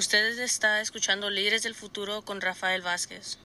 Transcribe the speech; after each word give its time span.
Ustedes 0.00 0.38
está 0.38 0.80
escuchando 0.80 1.28
Líderes 1.28 1.62
del 1.62 1.74
Futuro 1.74 2.22
con 2.22 2.40
Rafael 2.40 2.80
Vázquez. 2.80 3.38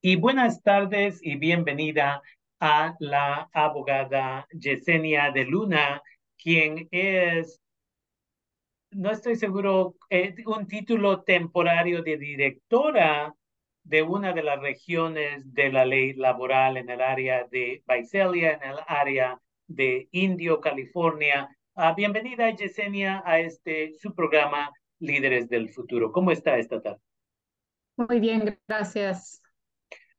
Y 0.00 0.14
buenas 0.14 0.62
tardes 0.62 1.18
y 1.24 1.34
bienvenida 1.34 2.22
a 2.60 2.94
la 3.00 3.50
abogada 3.52 4.46
Yesenia 4.52 5.32
de 5.32 5.44
Luna, 5.44 6.00
quien 6.40 6.86
es, 6.92 7.60
no 8.92 9.10
estoy 9.10 9.34
seguro, 9.34 9.96
eh, 10.08 10.36
un 10.46 10.68
título 10.68 11.22
temporario 11.22 12.02
de 12.02 12.16
directora 12.16 13.34
de 13.82 14.02
una 14.04 14.32
de 14.32 14.44
las 14.44 14.60
regiones 14.60 15.52
de 15.52 15.72
la 15.72 15.84
ley 15.84 16.12
laboral 16.12 16.76
en 16.76 16.90
el 16.90 17.00
área 17.00 17.44
de 17.50 17.82
Visalia, 17.88 18.52
en 18.52 18.70
el 18.70 18.78
área 18.86 19.36
de 19.66 20.08
Indio, 20.12 20.60
California. 20.60 21.48
Ah, 21.74 21.94
bienvenida, 21.94 22.50
Yesenia, 22.50 23.22
a 23.24 23.38
este 23.38 23.94
su 23.98 24.14
programa 24.14 24.70
Líderes 24.98 25.48
del 25.48 25.70
Futuro. 25.70 26.12
¿Cómo 26.12 26.30
está 26.30 26.58
esta 26.58 26.80
tarde? 26.80 27.00
Muy 27.96 28.20
bien, 28.20 28.58
gracias. 28.66 29.40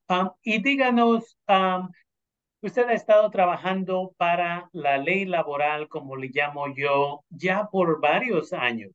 Ah, 0.07 0.33
y 0.43 0.61
díganos, 0.61 1.37
ah, 1.47 1.87
usted 2.61 2.87
ha 2.87 2.93
estado 2.93 3.29
trabajando 3.29 4.13
para 4.17 4.69
la 4.71 4.97
ley 4.97 5.25
laboral, 5.25 5.87
como 5.87 6.15
le 6.15 6.29
llamo 6.33 6.73
yo, 6.75 7.23
ya 7.29 7.67
por 7.71 7.99
varios 8.01 8.53
años. 8.53 8.91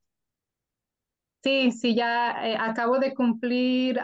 Sí, 1.42 1.70
sí, 1.70 1.94
ya 1.94 2.48
eh, 2.48 2.56
acabo 2.58 2.98
de 2.98 3.14
cumplir, 3.14 4.00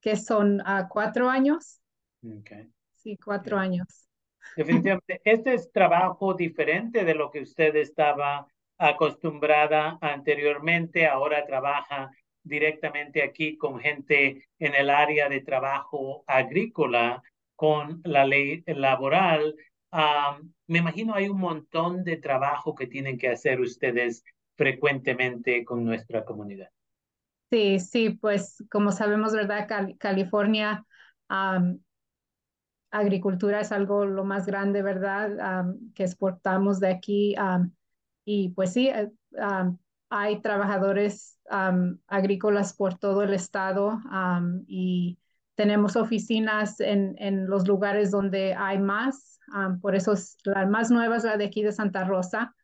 que 0.00 0.16
son 0.16 0.62
cuatro 0.90 1.30
años. 1.30 1.80
Okay. 2.22 2.70
Sí, 2.96 3.16
cuatro 3.16 3.56
años. 3.56 4.01
Definitivamente, 4.56 5.20
este 5.24 5.54
es 5.54 5.72
trabajo 5.72 6.34
diferente 6.34 7.04
de 7.04 7.14
lo 7.14 7.30
que 7.30 7.40
usted 7.40 7.74
estaba 7.76 8.46
acostumbrada 8.78 9.98
anteriormente. 10.00 11.06
Ahora 11.06 11.46
trabaja 11.46 12.10
directamente 12.42 13.22
aquí 13.22 13.56
con 13.56 13.78
gente 13.78 14.48
en 14.58 14.74
el 14.74 14.90
área 14.90 15.28
de 15.28 15.40
trabajo 15.40 16.24
agrícola, 16.26 17.22
con 17.54 18.00
la 18.04 18.24
ley 18.24 18.64
laboral. 18.66 19.54
me 20.66 20.78
imagino 20.78 21.14
hay 21.14 21.28
un 21.28 21.38
montón 21.38 22.02
de 22.02 22.16
trabajo 22.16 22.74
que 22.74 22.86
tienen 22.86 23.18
que 23.18 23.28
hacer 23.28 23.60
ustedes 23.60 24.24
frecuentemente 24.56 25.64
con 25.64 25.84
nuestra 25.84 26.24
comunidad. 26.24 26.70
Sí, 27.50 27.78
sí, 27.80 28.10
pues 28.10 28.64
como 28.70 28.92
sabemos, 28.92 29.32
¿verdad? 29.34 29.68
California 29.98 30.84
agricultura 32.92 33.60
es 33.60 33.72
algo 33.72 34.04
lo 34.04 34.24
más 34.24 34.46
grande, 34.46 34.82
¿verdad? 34.82 35.66
que 35.94 36.04
exportamos 36.04 36.78
de 36.78 36.88
aquí. 36.88 37.34
y 38.24 38.50
pues 38.50 38.72
sí, 38.74 38.88
eh, 38.88 39.10
hay 40.10 40.40
trabajadores 40.42 41.40
agrícolas 42.06 42.74
por 42.74 42.98
todo 42.98 43.22
el 43.22 43.34
estado 43.34 43.98
y 44.66 45.18
tenemos 45.54 45.96
oficinas 45.96 46.80
en, 46.80 47.14
en, 47.18 47.46
los 47.46 47.66
lugares 47.66 48.10
donde 48.10 48.54
hay 48.54 48.78
más. 48.78 49.40
por 49.80 49.94
eso 49.94 50.12
es, 50.12 50.36
la 50.44 50.66
más 50.66 50.90
nueva 50.90 51.16
es 51.16 51.24
la 51.24 51.36
de 51.36 51.46
aquí 51.46 51.62
de 51.62 51.72
Santa 51.72 52.04
Rosa, 52.04 52.54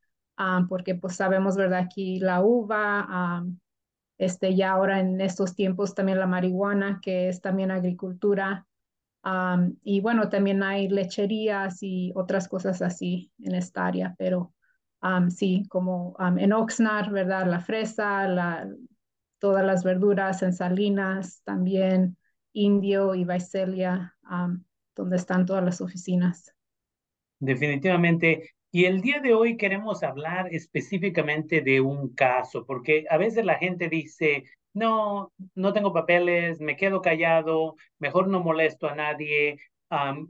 porque 0.69 0.95
pues 0.95 1.17
sabemos, 1.17 1.57
¿verdad? 1.57 1.81
Aquí 1.81 2.21
la 2.21 2.43
uva, 2.43 3.45
este, 4.19 4.55
ya 4.55 4.73
ahora 4.73 5.01
en 5.01 5.21
estos 5.21 5.55
tiempos 5.55 5.95
también 5.95 6.19
la 6.19 6.27
marihuana, 6.27 7.01
que 7.03 7.29
es 7.29 7.41
también 7.41 7.71
agricultura 7.71 8.68
y 9.83 10.01
bueno, 10.01 10.29
también 10.29 10.63
hay 10.63 10.89
lecherías 10.89 11.83
y 11.83 12.13
otras 12.15 12.49
cosas 12.49 12.83
así 12.83 13.33
en 13.43 13.55
esta 13.55 13.87
área, 13.87 14.15
pero 14.19 14.53
sí, 15.31 15.65
como 15.69 16.17
en 16.37 16.53
Oxnard, 16.53 17.11
¿verdad? 17.11 17.47
La 17.47 17.61
fresa, 17.61 18.27
la, 18.29 18.69
todas 19.39 19.65
las 19.65 19.85
verduras 19.85 20.43
en 20.43 20.53
Salinas, 20.53 21.43
también 21.45 22.17
Indio 22.53 23.15
y 23.15 23.25
Visalia, 23.25 24.17
donde 24.97 25.17
están 25.17 25.47
todas 25.47 25.65
las 25.65 25.81
oficinas. 25.81 26.55
Definitivamente. 27.39 28.55
Y 28.71 28.85
el 28.85 29.01
día 29.01 29.21
de 29.21 29.33
hoy 29.33 29.57
queremos 29.57 30.03
hablar 30.03 30.49
específicamente 30.53 31.63
de 31.63 31.81
un 31.81 32.15
caso, 32.15 32.67
porque 32.67 33.07
a 33.09 33.17
veces 33.17 33.45
la 33.45 33.55
gente 33.57 33.89
dice, 33.89 34.45
no, 34.79 35.33
no 35.55 35.73
tengo 35.73 35.93
papeles, 35.93 36.61
me 36.61 36.77
quedo 36.77 37.03
callado, 37.03 37.77
mejor 37.99 38.29
no 38.29 38.41
molesto 38.41 38.89
a 38.89 38.95
nadie. 38.95 39.59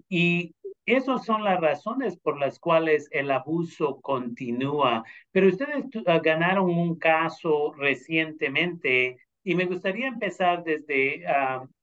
y 0.08 0.54
esas 0.86 1.26
son 1.26 1.44
las 1.44 1.60
razones 1.60 2.16
por 2.16 2.38
las 2.38 2.58
cuales 2.58 3.08
el 3.10 3.30
abuso 3.30 4.00
continúa. 4.00 5.04
Pero 5.32 5.48
ustedes 5.48 5.84
ah, 6.06 6.18
ganaron 6.20 6.70
un 6.70 6.96
caso 6.96 7.74
recientemente 7.74 9.18
y 9.44 9.54
me 9.54 9.66
gustaría 9.66 10.06
empezar 10.06 10.64
desde 10.64 11.24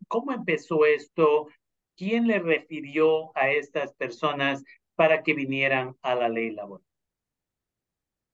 cómo 0.08 0.32
empezó 0.32 0.86
esto, 0.86 1.48
quién 1.96 2.28
le 2.28 2.40
refirió 2.40 3.36
a 3.38 3.52
estas 3.52 3.94
personas 3.94 4.64
para 4.96 5.22
que 5.24 5.34
vinieran 5.34 5.96
a 6.02 6.16
la 6.16 6.30
ley 6.30 6.52
laboral. 6.52 6.86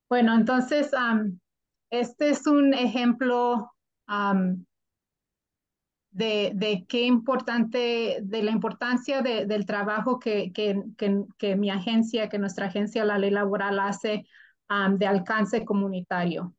Bueno, 0.09 0.35
entonces, 0.35 0.91
este 1.89 2.29
es 2.29 2.47
un 2.47 2.73
ejemplo 2.73 3.71
de, 6.11 6.51
de, 6.53 6.85
qué 6.87 7.05
importante, 7.05 8.19
de 8.21 8.43
la 8.43 8.51
importancia 8.51 9.21
del 9.21 9.65
trabajo 9.65 10.19
que, 10.19 10.51
que, 10.53 10.83
que, 11.37 11.55
mi 11.55 11.69
agencia, 11.69 12.29
que 12.29 12.37
nuestra 12.37 12.67
agencia, 12.67 13.05
la 13.05 13.17
ley 13.17 13.31
laboral, 13.31 13.79
hace 13.79 14.25
de 14.97 15.05
alcance 15.05 15.65
comunitario. 15.65 16.53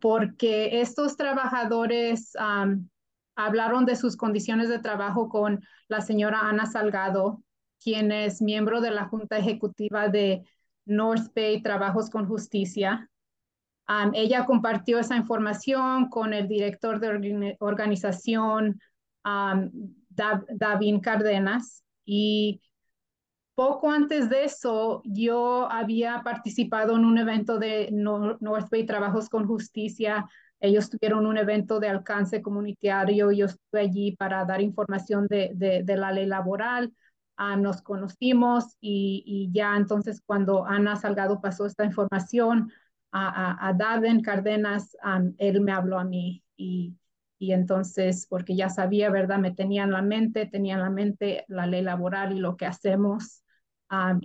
porque 0.00 0.80
estos 0.80 1.16
trabajadores 1.16 2.32
hablaron 3.34 3.84
de 3.86 3.96
sus 3.96 4.16
condiciones 4.16 4.68
de 4.68 4.78
trabajo 4.78 5.28
con 5.28 5.62
la 5.88 6.00
señora 6.00 6.40
Ana 6.40 6.66
Salgado, 6.66 7.42
quien 7.82 8.12
es 8.12 8.40
miembro 8.40 8.80
de 8.80 8.90
la 8.90 9.06
Junta 9.06 9.38
Ejecutiva 9.38 10.08
de 10.08 10.44
North 10.84 11.32
Bay 11.34 11.62
Trabajos 11.62 12.10
con 12.10 12.26
Justicia 12.26 13.10
ella 14.14 14.46
compartió 14.46 14.98
esa 14.98 15.16
información 15.16 16.08
con 16.08 16.32
el 16.32 16.48
director 16.48 17.00
de 17.00 17.56
organización, 17.60 18.80
David 19.24 21.00
Cardenas, 21.02 21.84
y 22.04 22.60
poco 23.54 23.90
antes 23.90 24.30
de 24.30 24.44
eso, 24.44 25.02
yo 25.04 25.70
había 25.70 26.22
participado 26.24 26.96
en 26.96 27.04
un 27.04 27.18
evento 27.18 27.58
de 27.58 27.90
North 27.92 28.70
Bay 28.70 28.86
Trabajos 28.86 29.28
con 29.28 29.46
Justicia. 29.46 30.26
Ellos 30.58 30.88
tuvieron 30.88 31.26
un 31.26 31.36
evento 31.36 31.78
de 31.78 31.88
alcance 31.88 32.40
comunitario. 32.40 33.30
Yo 33.30 33.46
estuve 33.46 33.80
allí 33.80 34.16
para 34.16 34.44
dar 34.44 34.62
información 34.62 35.26
de, 35.28 35.84
la 35.86 36.12
ley 36.12 36.26
laboral. 36.26 36.92
nos 37.58 37.82
conocimos 37.82 38.76
y, 38.80 39.50
ya 39.52 39.76
entonces 39.76 40.22
cuando 40.24 40.64
Ana 40.64 40.96
Salgado 40.96 41.40
pasó 41.40 41.66
esta 41.66 41.84
información, 41.84 42.72
a, 43.12 43.68
a, 43.68 43.72
Darden 43.74 44.22
Cardenas, 44.22 44.96
él 45.38 45.60
me 45.60 45.72
habló 45.72 45.98
a 45.98 46.04
mí 46.04 46.42
y, 46.56 46.96
y 47.38 47.52
entonces, 47.52 48.26
porque 48.28 48.56
ya 48.56 48.68
sabía, 48.68 49.10
¿verdad? 49.10 49.38
Me 49.38 49.52
tenía 49.52 49.84
en 49.84 49.90
la 49.90 50.02
mente, 50.02 50.46
tenía 50.46 50.74
en 50.74 50.80
la 50.80 50.90
mente 50.90 51.44
la 51.48 51.66
ley 51.66 51.82
laboral 51.82 52.32
y 52.36 52.40
lo 52.40 52.56
que 52.56 52.66
hacemos. 52.66 53.44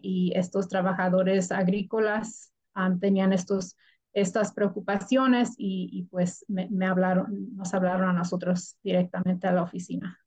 y 0.02 0.32
estos 0.36 0.70
trabajadores 0.70 1.52
agrícolas 1.52 2.54
tenían 3.02 3.34
estos, 3.34 3.76
estas 4.14 4.54
preocupaciones 4.54 5.56
y, 5.58 5.90
y 5.92 6.04
pues 6.04 6.46
me, 6.48 6.70
me, 6.70 6.86
hablaron, 6.86 7.56
nos 7.56 7.74
hablaron 7.74 8.10
a 8.10 8.14
nosotros 8.14 8.78
directamente 8.84 9.48
a 9.48 9.52
la 9.52 9.64
oficina. 9.64 10.20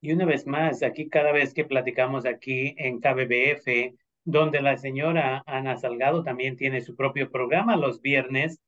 Y 0.00 0.12
una 0.12 0.24
vez 0.24 0.46
más, 0.46 0.82
aquí 0.82 1.08
cada 1.08 1.32
vez 1.32 1.52
que 1.52 1.64
platicamos 1.64 2.24
aquí 2.24 2.74
en 2.78 3.00
KBBF, 3.00 3.94
donde 4.24 4.60
la 4.60 4.76
señora 4.76 5.42
Ana 5.46 5.76
Salgado 5.76 6.22
también 6.22 6.56
tiene 6.56 6.80
su 6.80 6.96
propio 6.96 7.30
programa 7.30 7.76
los 7.76 8.00
viernes. 8.00 8.60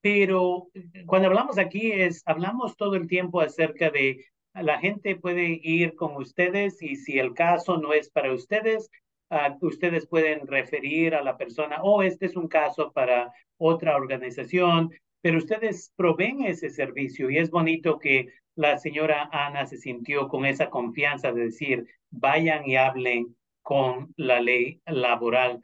pero 0.00 0.68
cuando 1.06 1.28
hablamos 1.28 1.58
aquí 1.58 1.90
es, 1.92 2.22
hablamos 2.26 2.76
todo 2.76 2.94
el 2.94 3.08
tiempo 3.08 3.40
acerca 3.40 3.90
de 3.90 4.24
la 4.54 4.78
gente 4.78 5.16
puede 5.16 5.60
ir 5.62 5.94
con 5.94 6.16
ustedes 6.16 6.82
y 6.82 6.96
si 6.96 7.18
el 7.18 7.34
caso 7.34 7.78
no 7.78 7.92
es 7.92 8.10
para 8.10 8.32
ustedes, 8.32 8.90
ah, 9.30 9.56
ustedes 9.60 10.06
pueden 10.06 10.46
referir 10.46 11.14
a 11.14 11.22
la 11.22 11.36
persona, 11.36 11.82
o 11.82 11.96
oh, 11.96 12.02
este 12.02 12.26
es 12.26 12.36
un 12.36 12.48
caso 12.48 12.92
para 12.92 13.32
otra 13.56 13.96
organización, 13.96 14.90
pero 15.20 15.38
ustedes 15.38 15.92
proveen 15.96 16.44
ese 16.44 16.70
servicio 16.70 17.30
y 17.30 17.38
es 17.38 17.50
bonito 17.50 17.98
que 17.98 18.28
la 18.54 18.78
señora 18.78 19.28
Ana 19.32 19.66
se 19.66 19.76
sintió 19.76 20.28
con 20.28 20.44
esa 20.44 20.70
confianza 20.70 21.32
de 21.32 21.44
decir, 21.44 21.86
vayan 22.10 22.66
y 22.66 22.76
hablen 22.76 23.36
con 23.68 24.14
la 24.16 24.40
ley 24.40 24.80
laboral. 24.86 25.60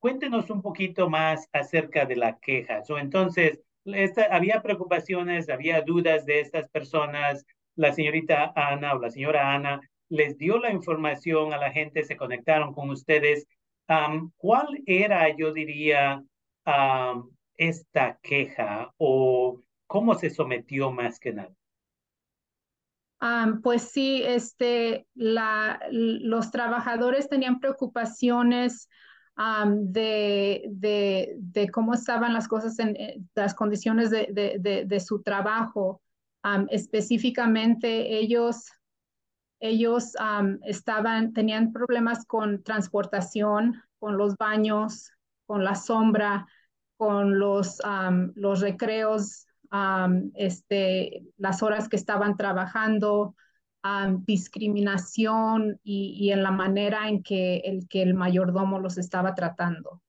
cuéntenos 0.00 0.50
un 0.50 0.60
poquito 0.60 1.08
más 1.08 1.48
acerca 1.52 2.04
de 2.04 2.16
la 2.16 2.36
queja. 2.40 2.82
So, 2.82 2.98
entonces, 2.98 3.60
había 4.28 4.60
preocupaciones, 4.60 5.48
había 5.48 5.82
dudas 5.82 6.26
de 6.26 6.40
estas 6.40 6.68
personas. 6.70 7.46
La 7.76 7.92
señorita 7.92 8.52
Ana 8.56 8.94
o 8.94 8.98
la 8.98 9.10
señora 9.10 9.54
Ana 9.54 9.80
les 10.08 10.36
dio 10.36 10.58
la 10.58 10.72
información 10.72 11.52
a 11.52 11.58
la 11.58 11.70
gente, 11.70 12.02
se 12.02 12.16
conectaron 12.16 12.74
con 12.74 12.90
ustedes 12.90 13.46
¿Cuál 14.36 14.82
era, 14.84 15.34
yo 15.36 15.52
diría, 15.52 16.24
esta 17.56 18.18
queja 18.20 18.92
o 18.98 19.62
cómo 19.86 20.14
se 20.16 20.28
sometió 20.28 20.90
más 20.90 21.20
que 21.20 21.32
nada? 21.32 21.57
Pues 23.62 23.82
sí, 23.82 24.22
este, 24.24 25.06
la, 25.14 25.80
los 25.90 26.50
trabajadores 26.50 27.28
tenían 27.28 27.60
preocupaciones 27.60 28.88
de, 29.66 30.64
de, 30.68 31.36
de, 31.38 31.70
cómo 31.70 31.94
estaban 31.94 32.32
las 32.32 32.48
cosas 32.48 32.78
en, 32.78 32.96
eh, 32.96 33.20
las 33.34 33.54
condiciones 33.54 34.10
de, 34.10 35.04
su 35.04 35.22
trabajo. 35.22 36.02
específicamente 36.70 38.18
ellos, 38.18 38.70
ellos 39.60 40.14
estaban, 40.64 41.32
tenían 41.32 41.72
problemas 41.72 42.24
con 42.26 42.62
transportación, 42.62 43.82
con 43.98 44.16
los 44.16 44.36
baños, 44.36 45.10
con 45.46 45.64
la 45.64 45.74
sombra, 45.74 46.46
con 46.96 47.38
los, 47.38 47.80
los 48.34 48.60
recreos 48.60 49.47
este, 50.34 51.24
las 51.36 51.62
horas 51.62 51.88
que 51.88 51.96
estaban 51.96 52.36
trabajando, 52.36 53.34
discriminación 54.26 55.80
y, 55.82 56.30
en 56.30 56.42
la 56.42 56.50
manera 56.50 57.08
en 57.08 57.22
que 57.22 57.58
el, 57.58 57.88
que 57.88 58.02
el 58.02 58.14
mayordomo 58.14 58.78
los 58.78 58.98
estaba 58.98 59.34
tratando. 59.34 60.02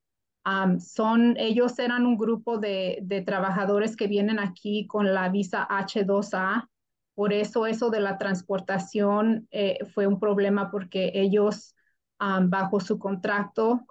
son, 0.79 1.35
ellos 1.37 1.77
eran 1.79 2.05
un 2.05 2.17
grupo 2.17 2.57
de, 2.57 2.99
de, 3.03 3.21
trabajadores 3.21 3.95
que 3.95 4.07
vienen 4.07 4.39
aquí 4.39 4.87
con 4.87 5.13
la 5.13 5.29
visa 5.29 5.67
H2A. 5.69 6.67
Por 7.13 7.33
eso 7.33 7.67
eso 7.67 7.89
de 7.89 7.99
la 7.99 8.17
transportación 8.17 9.47
eh, 9.51 9.79
fue 9.93 10.07
un 10.07 10.19
problema 10.19 10.71
porque 10.71 11.11
ellos 11.13 11.75
bajo 12.19 12.79
su 12.79 12.99
contrato 12.99 13.85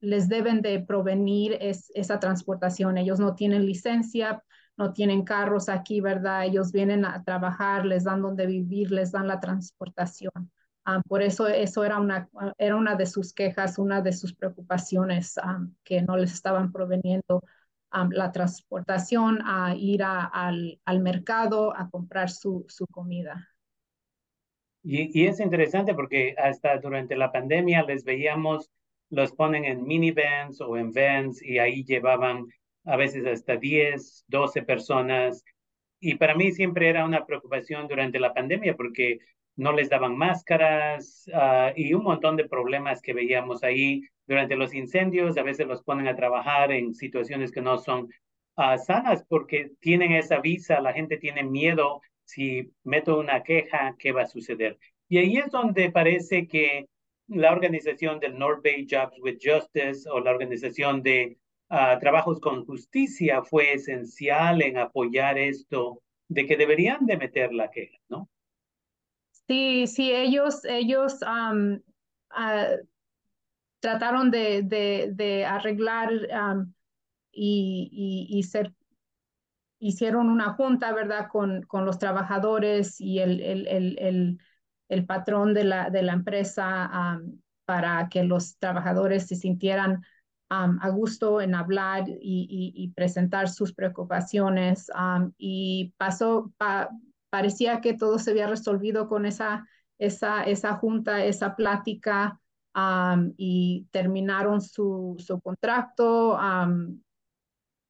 les 0.00 0.28
deben 0.28 0.62
de 0.62 0.80
provenir 0.80 1.56
es, 1.60 1.90
esa 1.94 2.20
transportación. 2.20 2.98
Ellos 2.98 3.18
no 3.18 3.34
tienen 3.34 3.66
licencia 3.66 4.42
no 4.78 4.92
tienen 4.92 5.24
carros 5.24 5.68
aquí, 5.68 6.00
¿verdad? 6.00 6.46
Ellos 6.46 6.70
vienen 6.70 7.04
a 7.04 7.22
trabajar, 7.24 7.84
les 7.84 8.04
dan 8.04 8.22
donde 8.22 8.46
vivir, 8.46 8.92
les 8.92 9.10
dan 9.10 9.26
la 9.26 9.40
transportación. 9.40 10.50
Ah, 10.84 11.02
por 11.06 11.20
eso 11.20 11.48
eso 11.48 11.84
era 11.84 11.98
una, 11.98 12.30
era 12.56 12.76
una 12.76 12.94
de 12.94 13.04
sus 13.04 13.34
quejas, 13.34 13.78
una 13.78 14.00
de 14.00 14.12
sus 14.12 14.34
preocupaciones 14.34 15.36
ah, 15.36 15.66
que 15.84 16.00
no 16.02 16.16
les 16.16 16.32
estaban 16.32 16.70
proveniendo 16.70 17.42
ah, 17.90 18.08
la 18.10 18.30
transportación 18.30 19.40
a 19.44 19.74
ir 19.76 20.02
al, 20.04 20.80
al, 20.84 21.00
mercado 21.00 21.76
a 21.76 21.90
comprar 21.90 22.30
su, 22.30 22.64
su 22.68 22.86
comida. 22.86 23.48
Y, 24.84 25.20
y, 25.20 25.26
es 25.26 25.40
interesante 25.40 25.92
porque 25.92 26.36
hasta 26.38 26.78
durante 26.78 27.16
la 27.16 27.32
pandemia 27.32 27.82
les 27.82 28.04
veíamos, 28.04 28.70
los 29.10 29.32
ponen 29.32 29.64
en 29.64 29.84
minivans 29.84 30.60
o 30.60 30.76
en 30.76 30.92
vans 30.92 31.42
y 31.42 31.58
ahí 31.58 31.84
llevaban 31.84 32.46
a 32.88 32.96
veces 32.96 33.26
hasta 33.26 33.56
10, 33.56 34.24
12 34.28 34.62
personas. 34.62 35.44
Y 36.00 36.14
para 36.14 36.34
mí 36.34 36.52
siempre 36.52 36.88
era 36.88 37.04
una 37.04 37.26
preocupación 37.26 37.86
durante 37.86 38.18
la 38.18 38.32
pandemia 38.32 38.74
porque 38.76 39.18
no 39.56 39.72
les 39.72 39.90
daban 39.90 40.16
máscaras 40.16 41.28
ah, 41.34 41.72
y 41.76 41.92
un 41.92 42.04
montón 42.04 42.36
de 42.36 42.48
problemas 42.48 43.02
que 43.02 43.12
veíamos 43.12 43.62
ahí 43.62 44.02
durante 44.26 44.56
los 44.56 44.72
incendios. 44.74 45.36
A 45.36 45.42
veces 45.42 45.66
los 45.66 45.82
ponen 45.82 46.08
a 46.08 46.16
trabajar 46.16 46.72
en 46.72 46.94
situaciones 46.94 47.52
que 47.52 47.60
no 47.60 47.76
son 47.78 48.08
ah, 48.56 48.78
sanas 48.78 49.24
porque 49.28 49.72
tienen 49.80 50.12
esa 50.12 50.40
visa, 50.40 50.80
la 50.80 50.94
gente 50.94 51.18
tiene 51.18 51.42
miedo. 51.42 52.00
Si 52.24 52.72
meto 52.84 53.18
una 53.18 53.42
queja, 53.42 53.96
¿qué 53.98 54.12
va 54.12 54.22
a 54.22 54.26
suceder? 54.26 54.78
Y 55.08 55.18
ahí 55.18 55.36
es 55.38 55.50
donde 55.50 55.90
parece 55.90 56.46
que 56.46 56.86
la 57.26 57.52
organización 57.52 58.20
del 58.20 58.38
North 58.38 58.62
Bay 58.64 58.86
Jobs 58.88 59.18
with 59.20 59.38
Justice 59.42 60.08
o 60.10 60.20
la 60.20 60.30
organización 60.30 61.02
de 61.02 61.36
trabajos 61.68 62.40
con 62.40 62.64
justicia 62.64 63.42
fue 63.42 63.74
esencial 63.74 64.62
en 64.62 64.78
apoyar 64.78 65.38
esto 65.38 66.02
de 66.28 66.46
que 66.46 66.56
deberían 66.56 67.06
de 67.06 67.16
meter 67.16 67.52
la 67.52 67.70
queja, 67.70 67.98
¿no? 68.08 68.28
Sí, 69.46 69.86
sí, 69.86 70.12
ellos, 70.12 70.64
ellos 70.64 71.18
ah, 71.22 71.54
trataron 73.80 74.30
de, 74.30 74.62
de, 74.62 75.10
de 75.14 75.46
arreglar 75.46 76.10
y, 77.32 78.26
y, 78.30 78.42
ser, 78.42 78.74
hicieron 79.78 80.28
una 80.28 80.52
junta, 80.54 80.92
¿verdad?, 80.92 81.28
con, 81.30 81.62
con 81.62 81.84
los 81.84 81.98
trabajadores 81.98 83.00
y 83.00 83.20
el, 83.20 83.40
el, 83.40 83.66
el, 83.68 84.38
el, 84.88 85.06
patrón 85.06 85.54
de 85.54 85.64
la, 85.64 85.90
de 85.90 86.02
la 86.02 86.12
empresa 86.12 87.20
para 87.64 88.08
que 88.08 88.24
los 88.24 88.58
trabajadores 88.58 89.26
se 89.28 89.36
sintieran 89.36 90.02
a 90.50 90.88
gusto 90.88 91.40
en 91.40 91.54
hablar 91.54 92.04
y, 92.08 92.92
presentar 92.94 93.48
sus 93.48 93.72
preocupaciones. 93.72 94.90
y 95.36 95.94
pasó, 95.96 96.52
parecía 97.30 97.80
que 97.80 97.94
todo 97.94 98.18
se 98.18 98.30
había 98.30 98.46
resolvido 98.46 99.08
con 99.08 99.26
esa, 99.26 99.66
esa, 99.98 100.44
esa 100.44 100.74
junta, 100.74 101.24
esa 101.24 101.56
plática, 101.56 102.40
y 103.36 103.88
terminaron 103.90 104.60
su, 104.60 105.16
su 105.18 105.40
contrato. 105.40 106.38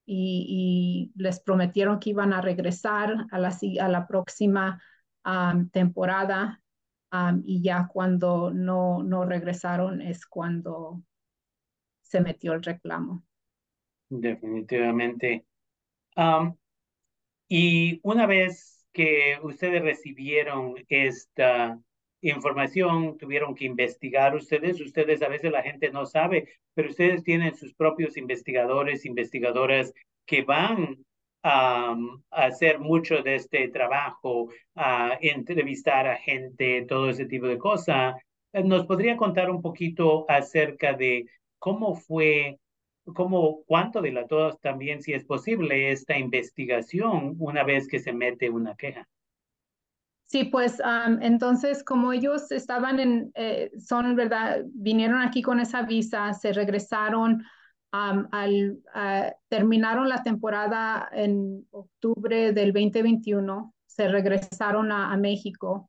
y, 0.07 1.13
les 1.17 1.41
prometieron 1.41 1.99
que 2.01 2.11
iban 2.11 2.33
a 2.33 2.41
regresar 2.41 3.27
a 3.31 3.39
la, 3.39 3.57
a 3.81 3.89
la 3.89 4.07
próxima 4.07 4.81
temporada 5.73 6.61
y 7.45 7.63
ya 7.63 7.89
cuando 7.89 8.53
no, 8.53 9.03
no 9.03 9.25
regresaron 9.25 10.01
es 10.01 10.27
cuando 10.27 11.03
se 12.09 12.21
metió 12.21 12.55
el 12.55 12.63
reclamo. 12.63 13.23
Definitivamente. 14.09 15.45
y 17.49 18.01
una 18.03 18.27
vez 18.27 18.87
que 18.93 19.39
ustedes 19.43 19.83
recibieron 19.83 20.75
esta 20.89 21.79
información, 22.21 23.17
tuvieron 23.19 23.55
que 23.55 23.67
investigar 23.67 24.35
ustedes, 24.35 24.81
ustedes 24.81 25.23
a 25.23 25.29
veces 25.29 25.53
la 25.53 25.63
gente 25.63 25.91
no 25.91 26.07
sabe, 26.07 26.49
pero 26.75 26.89
ustedes 26.89 27.23
tienen 27.23 27.55
sus 27.55 27.75
propios 27.75 28.17
investigadores, 28.17 29.05
investigadoras 29.05 29.93
que 30.27 30.43
van 30.43 31.05
a, 31.43 31.97
hacer 32.31 32.81
mucho 32.81 33.23
de 33.23 33.37
este 33.37 33.69
trabajo, 33.69 34.49
a 34.75 35.19
entrevistar 35.21 36.07
a 36.09 36.17
gente, 36.17 36.85
todo 36.89 37.11
ese 37.11 37.27
tipo 37.27 37.47
de 37.47 37.59
cosas. 37.59 38.17
¿Nos 38.53 38.87
podría 38.87 39.17
contar 39.17 39.51
un 39.51 39.63
poquito 39.63 40.25
acerca 40.29 40.95
de 40.95 41.27
cómo 41.59 41.95
fue, 41.95 42.59
cómo, 43.15 43.63
cuánto 43.67 44.03
dilató 44.03 44.55
también, 44.57 45.03
si 45.03 45.13
es 45.13 45.25
posible, 45.25 45.91
esta 45.91 46.19
investigación 46.19 47.37
una 47.39 47.65
vez 47.65 47.89
que 47.89 47.99
se 47.99 48.13
mete 48.13 48.51
una 48.51 48.75
queja. 48.75 49.09
Sí, 50.25 50.45
pues 50.45 50.83
entonces 51.23 51.83
como 51.83 52.13
ellos 52.13 52.53
estaban 52.53 53.01
en, 53.01 53.33
eh, 53.35 53.71
son, 53.79 54.15
¿verdad? 54.15 54.63
Vinieron 54.75 55.23
aquí 55.23 55.41
con 55.41 55.59
esa 55.59 55.83
visa, 55.83 56.35
se 56.35 56.53
regresaron, 56.53 57.43
al, 57.91 58.79
terminaron 59.49 60.11
la 60.11 60.23
temporada 60.23 61.09
en 61.13 61.67
octubre 61.71 62.53
del 62.53 62.75
2021, 62.75 63.75
se 63.87 64.09
regresaron 64.09 64.93
a, 64.93 65.11
a 65.11 65.17
México 65.17 65.89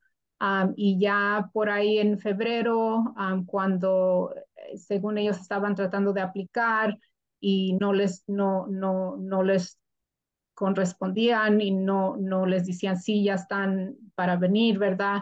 y 0.75 0.97
ya 0.99 1.49
por 1.53 1.69
ahí 1.69 1.99
en 1.99 2.17
febrero, 2.17 3.13
cuando 3.45 4.33
según 4.77 5.17
ellos 5.17 5.39
estaban 5.39 5.75
tratando 5.75 6.13
de 6.13 6.21
aplicar 6.21 6.97
y 7.39 7.73
no 7.73 7.93
les, 7.93 8.23
no, 8.27 8.67
no, 8.67 9.17
no 9.17 9.43
les 9.43 9.79
correspondían 10.53 11.61
y 11.61 11.71
no, 11.71 12.17
no 12.17 12.45
les 12.45 12.65
decían 12.65 12.99
sí, 12.99 13.23
ya 13.23 13.35
están 13.35 13.95
para 14.15 14.35
venir, 14.35 14.77
¿verdad? 14.77 15.21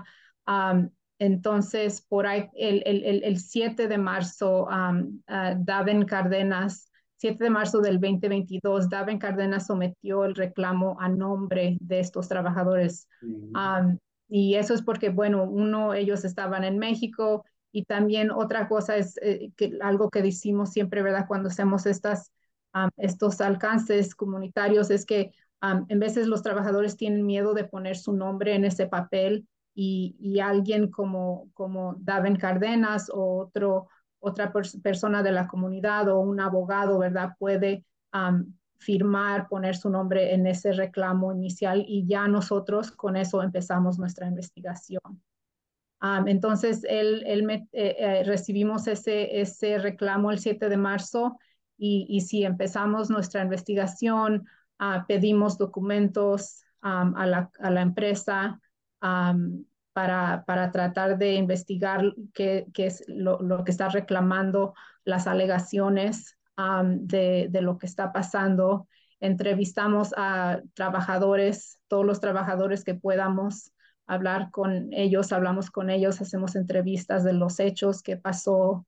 entonces, 1.20 2.02
por 2.02 2.26
ahí, 2.26 2.50
el, 2.54 2.82
el, 2.86 3.24
el 3.24 3.40
7 3.40 3.88
de 3.88 3.98
marzo, 3.98 4.66
um, 4.66 5.22
Daven 5.28 6.06
Cárdenas, 6.06 6.90
7 7.18 7.44
de 7.44 7.50
marzo 7.50 7.82
del 7.82 8.00
2022, 8.00 8.90
Daven 8.90 9.18
Cárdenas 9.18 9.66
sometió 9.68 10.26
el 10.26 10.36
reclamo 10.36 10.96
a 11.02 11.10
nombre 11.10 11.78
de 11.82 12.00
estos 12.00 12.30
trabajadores. 12.30 13.08
Y 14.30 14.56
eso 14.56 14.74
es 14.74 14.82
porque, 14.82 15.10
bueno, 15.10 15.44
uno, 15.44 15.94
ellos 15.94 16.26
estaban 16.26 16.64
en 16.64 16.78
México 16.78 17.46
y 17.72 17.86
también 17.86 18.32
otra 18.32 18.68
cosa 18.68 18.98
es 18.98 19.18
eh, 19.22 19.52
que 19.56 19.78
algo 19.82 20.10
que 20.10 20.22
decimos 20.22 20.72
siempre, 20.72 21.02
¿verdad? 21.02 21.26
Cuando 21.28 21.50
hacemos 21.50 21.86
estas, 21.86 22.32
estos 22.98 23.42
alcances 23.42 24.16
comunitarios 24.16 24.90
es 24.92 25.06
que 25.06 25.32
en 25.62 26.00
veces 26.00 26.28
los 26.28 26.44
trabajadores 26.44 26.98
tienen 26.98 27.26
miedo 27.26 27.54
de 27.54 27.64
poner 27.64 27.98
su 27.98 28.14
nombre 28.14 28.54
en 28.56 28.66
ese 28.66 28.88
papel 28.88 29.48
y, 29.74 30.16
y 30.20 30.40
alguien 30.40 30.90
como, 30.92 31.50
como 31.54 31.96
Daven 32.00 32.36
Cardenas 32.36 33.10
o 33.12 33.40
otro, 33.40 33.88
otra 34.20 34.52
persona 34.84 35.24
de 35.24 35.32
la 35.32 35.48
comunidad 35.48 36.10
o 36.10 36.20
un 36.20 36.40
abogado, 36.40 37.00
¿verdad? 37.00 37.32
Puede 37.40 37.84
firmar, 38.78 39.48
poner 39.48 39.76
su 39.76 39.90
nombre 39.90 40.34
en 40.34 40.48
ese 40.48 40.72
reclamo 40.72 41.32
inicial 41.32 41.84
y 41.88 42.06
ya 42.08 42.28
nosotros 42.28 42.92
con 42.92 43.16
eso 43.16 43.42
empezamos 43.42 43.98
nuestra 44.00 44.28
investigación. 44.28 45.02
Entonces, 46.02 46.84
él, 46.88 47.24
él 47.26 47.50
eh, 47.50 47.66
eh, 47.72 48.24
recibimos 48.24 48.88
ese, 48.88 49.40
ese 49.42 49.80
reclamo 49.80 50.32
el 50.32 50.40
7 50.40 50.70
de 50.70 50.78
marzo 50.78 51.38
y, 51.78 52.06
y 52.10 52.22
si 52.22 52.44
empezamos 52.44 53.10
nuestra 53.10 53.42
investigación, 53.42 54.48
uh, 54.80 55.06
pedimos 55.08 55.58
documentos 55.58 56.64
um, 56.84 57.16
a, 57.16 57.26
la, 57.26 57.52
a, 57.60 57.72
la, 57.72 57.82
empresa 57.82 58.60
um, 59.02 59.64
para, 59.94 60.44
para, 60.46 60.72
tratar 60.72 61.18
de 61.18 61.34
investigar 61.34 62.14
qué, 62.34 62.68
qué 62.74 62.88
es 62.88 63.04
lo, 63.08 63.40
lo, 63.42 63.64
que 63.64 63.72
está 63.72 63.90
reclamando, 63.90 64.74
las 65.04 65.26
alegaciones 65.26 66.38
de, 66.84 67.48
de, 67.52 67.62
lo 67.62 67.78
que 67.78 67.86
está 67.86 68.12
pasando. 68.12 68.88
Entrevistamos 69.20 70.14
a 70.18 70.60
trabajadores, 70.74 71.80
todos 71.88 72.04
los 72.06 72.20
trabajadores 72.20 72.84
que 72.84 72.96
podamos 72.96 73.72
hablar 74.08 74.50
con 74.52 74.94
ellos, 74.94 75.32
hablamos 75.32 75.70
con 75.70 75.90
ellos, 75.90 76.22
hacemos 76.22 76.56
entrevistas 76.56 77.24
de 77.24 77.34
los 77.34 77.60
hechos 77.60 78.02
que 78.02 78.18
pasó 78.18 78.86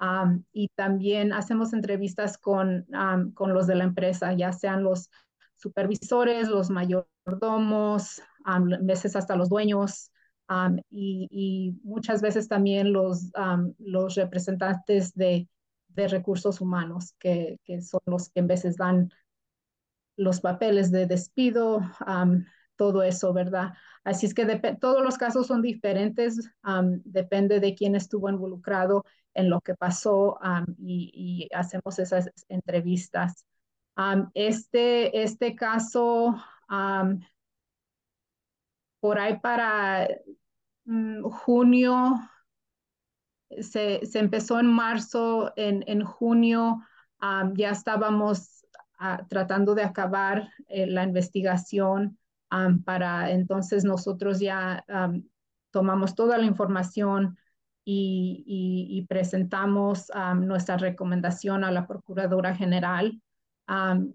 um, 0.00 0.42
y 0.52 0.68
también 0.74 1.32
hacemos 1.32 1.72
entrevistas 1.72 2.36
con, 2.36 2.86
con 3.34 3.54
los 3.54 3.66
de 3.66 3.76
la 3.76 3.84
empresa, 3.84 4.32
ya 4.34 4.52
sean 4.52 4.82
los 4.82 5.08
supervisores, 5.54 6.48
los 6.48 6.68
mayordomos, 6.68 8.20
um, 8.46 8.68
veces 8.86 9.16
hasta 9.16 9.36
los 9.36 9.48
dueños 9.48 10.10
y, 10.90 11.28
y, 11.30 11.80
muchas 11.82 12.22
veces 12.22 12.48
también 12.48 12.92
los, 12.92 13.32
los 13.78 14.14
representantes 14.14 15.12
de, 15.14 15.48
de 15.88 16.08
recursos 16.08 16.60
humanos, 16.60 17.14
que, 17.18 17.58
que, 17.64 17.82
son 17.82 18.00
los 18.06 18.28
que 18.28 18.40
en 18.40 18.46
veces 18.46 18.76
dan 18.76 19.10
los 20.16 20.40
papeles 20.40 20.90
de 20.90 21.06
despido, 21.06 21.80
todo 22.76 23.02
eso, 23.02 23.32
¿verdad? 23.32 23.72
Así 24.06 24.26
es 24.26 24.34
que 24.34 24.46
todos 24.80 25.02
los 25.02 25.18
casos 25.18 25.48
son 25.48 25.62
diferentes, 25.62 26.38
depende 27.02 27.58
de 27.58 27.74
quién 27.74 27.96
estuvo 27.96 28.30
involucrado 28.30 29.04
en 29.34 29.50
lo 29.50 29.60
que 29.60 29.74
pasó 29.74 30.38
y, 30.78 31.48
hacemos 31.52 31.98
esas 31.98 32.30
entrevistas. 32.48 33.44
este, 34.34 35.24
este 35.24 35.56
caso, 35.56 36.36
por 39.00 39.18
ahí 39.18 39.40
para 39.40 40.06
mm, 40.84 41.22
junio, 41.22 42.14
se, 43.60 44.06
se, 44.06 44.20
empezó 44.20 44.60
en 44.60 44.66
marzo, 44.66 45.52
en, 45.56 45.82
en 45.88 46.04
junio 46.04 46.80
ya 47.54 47.70
estábamos 47.70 48.64
ah, 49.00 49.26
tratando 49.28 49.74
de 49.74 49.82
acabar 49.82 50.48
eh, 50.68 50.86
la 50.86 51.02
investigación 51.02 52.18
para 52.84 53.30
entonces 53.30 53.84
nosotros 53.84 54.40
ya 54.40 54.84
tomamos 55.70 56.14
toda 56.14 56.38
la 56.38 56.44
información 56.44 57.36
y, 57.84 59.06
presentamos 59.08 60.10
nuestra 60.36 60.76
recomendación 60.76 61.64
a 61.64 61.70
la 61.70 61.86
Procuradora 61.86 62.54
General 62.54 63.20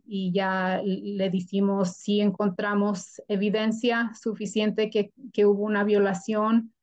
y 0.06 0.32
ya 0.34 0.82
le 0.84 1.30
decimos 1.30 1.96
si 1.98 2.20
encontramos 2.20 3.22
evidencia 3.28 4.12
suficiente 4.20 4.90
que, 4.90 5.14
que 5.34 5.46
hubo 5.46 5.64
una 5.64 5.84
violación, 5.84 6.74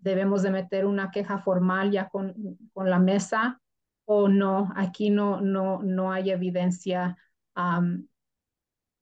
debemos 0.00 0.42
de 0.42 0.50
meter 0.50 0.86
una 0.86 1.10
queja 1.10 1.38
formal 1.38 1.90
ya 1.90 2.08
con, 2.08 2.34
con, 2.72 2.88
la 2.88 2.98
mesa 2.98 3.60
o 4.04 4.28
no, 4.28 4.72
aquí 4.76 5.10
no, 5.10 5.40
no, 5.40 5.82
no 5.82 6.12
hay 6.12 6.30
evidencia 6.30 7.16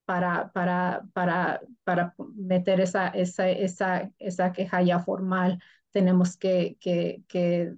para, 0.04 0.52
para, 0.52 1.04
para, 1.12 1.60
para 1.84 2.14
meter 2.34 2.80
esa, 2.80 3.08
esa, 3.08 3.48
esa, 3.50 4.10
esa 4.18 4.52
queja 4.52 4.82
ya 4.82 5.00
formal, 5.00 5.58
tenemos 5.90 6.36
que, 6.36 6.76
que, 6.80 7.22
que 7.28 7.74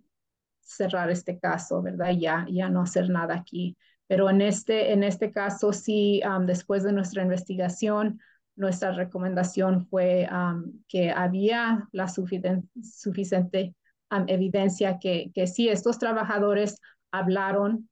cerrar 0.61 1.11
este 1.11 1.39
caso, 1.39 1.83
¿verdad? 1.83 2.13
Ya, 2.19 2.47
ya 2.51 2.69
no 2.69 2.83
hacer 2.83 3.09
nada 3.11 3.35
aquí. 3.35 3.77
Pero 4.07 4.31
en 4.31 4.41
este, 4.41 4.93
en 4.93 5.03
este 5.03 5.33
caso, 5.33 5.73
sí, 5.73 6.23
después 6.47 6.83
de 6.83 6.93
nuestra 6.93 7.23
investigación, 7.23 8.21
nuestra 8.55 8.93
recomendación 8.93 9.87
fue 9.87 10.29
que 10.89 11.11
había 11.11 11.89
la 11.93 12.09
suficiente 12.09 13.75
evidencia 14.29 14.99
que, 14.99 15.31
que 15.35 15.47
sí, 15.47 15.69
estos 15.69 15.99
trabajadores 15.99 16.81
hablaron, 17.11 17.89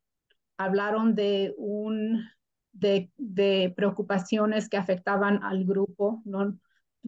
hablaron 0.56 1.14
de 1.14 1.54
un 1.58 2.28
de, 2.74 3.72
preocupaciones 3.76 4.68
que 4.68 4.76
afectaban 4.76 5.42
al 5.42 5.64
grupo, 5.64 6.22
no, 6.24 6.58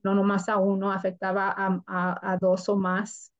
no 0.03 0.15
nomás 0.15 0.49
a 0.49 0.59
uno, 0.59 0.93
afectaba 0.93 1.55
a, 1.57 2.39
dos 2.41 2.69
o 2.69 2.77
más. 2.77 3.33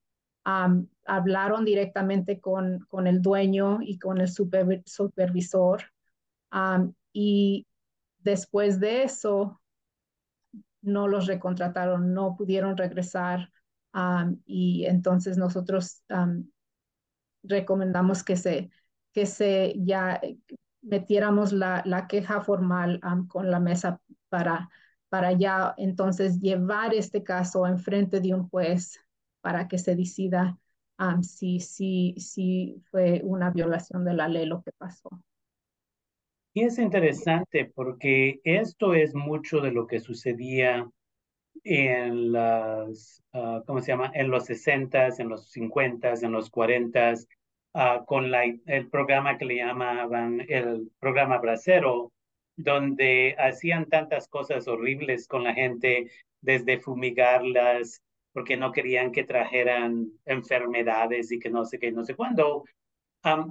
hablaron 0.45 1.65
directamente 1.65 2.41
con, 2.41 2.81
con, 2.89 3.07
el 3.07 3.23
dueño 3.23 3.79
y 3.81 3.99
con 3.99 4.21
el 4.21 4.29
supervisor. 4.29 5.83
y 7.13 7.67
después 8.19 8.81
de 8.81 9.05
eso, 9.05 9.61
no 10.83 11.09
los 11.09 11.27
recontrataron, 11.27 12.13
no 12.13 12.37
pudieron 12.37 12.77
regresar. 12.77 13.51
y 14.45 14.85
entonces 14.87 15.39
nosotros 15.39 16.03
recomendamos 17.43 18.23
que 18.25 18.37
se, 18.37 18.71
que 19.13 19.27
se 19.27 19.75
ya 19.79 20.21
metiéramos 20.87 21.53
la, 21.53 21.83
la 21.85 22.07
queja 22.07 22.41
formal 22.41 23.01
con 23.29 23.51
la 23.51 23.61
mesa 23.61 24.01
para, 24.29 24.71
para 25.09 25.33
ya 25.33 25.75
entonces 25.77 26.41
llevar 26.41 26.95
este 26.95 27.23
caso 27.23 27.67
en 27.67 27.79
frente 27.79 28.21
de 28.21 28.35
un 28.35 28.49
juez 28.49 29.01
para 29.41 29.69
que 29.69 29.79
se 29.79 29.95
decida 29.95 30.59
si, 31.23 31.61
si, 31.61 32.15
si 32.19 32.83
fue 32.91 33.21
una 33.25 33.51
violación 33.51 34.05
de 34.05 34.15
la 34.15 34.29
ley 34.29 34.47
lo 34.47 34.63
que 34.63 34.73
pasó. 34.73 35.11
Y 36.55 36.63
es 36.63 36.79
interesante 36.79 37.71
porque 37.75 38.41
esto 38.45 38.95
es 38.95 39.15
mucho 39.15 39.61
de 39.61 39.73
lo 39.73 39.87
que 39.87 40.01
sucedía 40.01 40.89
en 41.65 42.33
las, 42.33 43.23
uh, 43.35 43.63
¿cómo 43.67 43.81
se 43.81 43.89
llama? 43.93 44.11
En 44.15 44.31
los 44.31 44.47
60 44.47 45.09
en 45.19 45.29
los 45.29 45.51
50 45.51 46.15
en 46.23 46.33
los 46.33 46.49
40 46.49 47.15
Ah, 47.79 48.05
con 48.07 48.33
el 48.35 48.89
programa 48.89 49.37
que 49.37 49.45
le 49.45 49.57
llamaban 49.57 50.41
el 50.49 50.91
programa 50.99 51.37
Bracero, 51.37 52.11
donde 52.57 53.37
hacían 53.39 53.85
tantas 53.91 54.29
cosas 54.29 54.67
horribles 54.67 55.29
con 55.29 55.45
la 55.45 55.53
gente, 55.53 56.11
desde 56.41 56.81
fumigarlas, 56.81 58.01
porque 58.33 58.57
no 58.57 58.73
querían 58.73 59.13
que 59.13 59.25
trajeran 59.25 60.07
enfermedades 60.25 61.31
y 61.31 61.39
que 61.39 61.51
no 61.51 61.67
sé 61.67 61.79
qué, 61.79 61.93
no 61.93 62.03
sé 62.03 62.15
cuándo. 62.15 62.65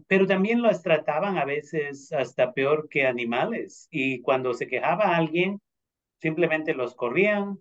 pero 0.07 0.25
también 0.25 0.63
los 0.63 0.81
trataban 0.81 1.37
a 1.37 1.45
veces 1.45 2.11
hasta 2.11 2.51
peor 2.51 2.89
que 2.89 3.05
animales. 3.05 3.87
Y 3.91 4.21
cuando 4.21 4.55
se 4.55 4.65
quejaba 4.65 5.15
alguien, 5.15 5.61
simplemente 6.19 6.73
los 6.73 6.95
corrían 6.95 7.59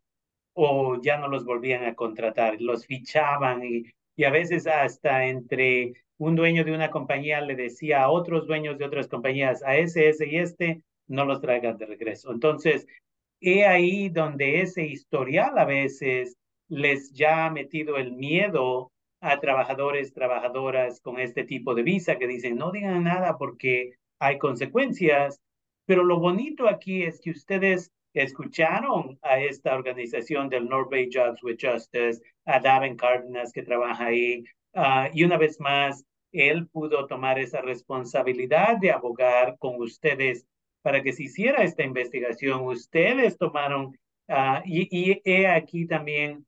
o 0.54 0.98
ya 1.02 1.18
no 1.18 1.28
los 1.28 1.44
volvían 1.44 1.84
a 1.84 1.94
contratar, 1.94 2.58
los 2.58 2.86
fichaban 2.86 3.62
y 4.16 4.24
a 4.24 4.30
veces 4.30 4.66
hasta 4.66 5.26
entre 5.26 5.92
un 6.18 6.36
dueño 6.36 6.64
de 6.64 6.72
una 6.72 6.90
compañía 6.90 7.40
le 7.40 7.56
decía 7.56 8.02
a 8.02 8.10
otros 8.10 8.46
dueños 8.46 8.78
de 8.78 8.84
otras 8.84 9.08
compañías, 9.08 9.62
a 9.62 9.76
ese, 9.76 10.08
ese 10.08 10.28
y 10.28 10.36
este, 10.38 10.82
no 11.06 11.24
los 11.24 11.40
traigan 11.40 11.76
de 11.76 11.86
regreso. 11.86 12.32
Entonces, 12.32 12.86
he 13.40 13.66
ahí 13.66 14.08
donde 14.08 14.60
ese 14.60 14.84
historial 14.86 15.58
a 15.58 15.64
veces 15.64 16.36
les 16.68 17.12
ya 17.12 17.46
ha 17.46 17.50
metido 17.50 17.96
el 17.96 18.12
miedo 18.12 18.92
a 19.20 19.40
trabajadores, 19.40 20.12
trabajadoras 20.12 21.00
con 21.00 21.18
este 21.18 21.44
tipo 21.44 21.74
de 21.74 21.82
visa 21.82 22.16
que 22.16 22.26
dicen, 22.26 22.56
no 22.56 22.70
digan 22.70 23.04
nada 23.04 23.36
porque 23.38 23.92
hay 24.18 24.38
consecuencias. 24.38 25.40
Pero 25.86 26.04
lo 26.04 26.18
bonito 26.18 26.68
aquí 26.68 27.02
es 27.02 27.20
que 27.20 27.30
ustedes 27.30 27.90
escucharon 28.14 29.18
a 29.22 29.40
esta 29.40 29.74
organización 29.74 30.48
del 30.48 30.68
North 30.68 30.90
Bay 30.90 31.08
Jobs 31.12 31.42
with 31.42 31.58
Justice, 31.60 32.22
a 32.46 32.60
Davin 32.60 32.96
Cárdenas 32.96 33.52
que 33.52 33.62
trabaja 33.62 34.06
ahí, 34.06 34.44
Ah, 34.74 35.08
y 35.12 35.24
una 35.24 35.36
vez 35.36 35.60
más, 35.60 36.04
él 36.32 36.68
pudo 36.68 37.06
tomar 37.06 37.38
esa 37.38 37.60
responsabilidad 37.60 38.78
de 38.78 38.90
abogar 38.90 39.56
con 39.58 39.80
ustedes 39.80 40.46
para 40.82 41.02
que 41.02 41.12
se 41.12 41.24
hiciera 41.24 41.62
esta 41.62 41.84
investigación. 41.84 42.64
Ustedes 42.64 43.38
tomaron, 43.38 43.96
uh, 44.28 44.60
y, 44.64 44.88
y 44.90 45.20
he 45.24 45.46
aquí 45.46 45.86
también 45.86 46.44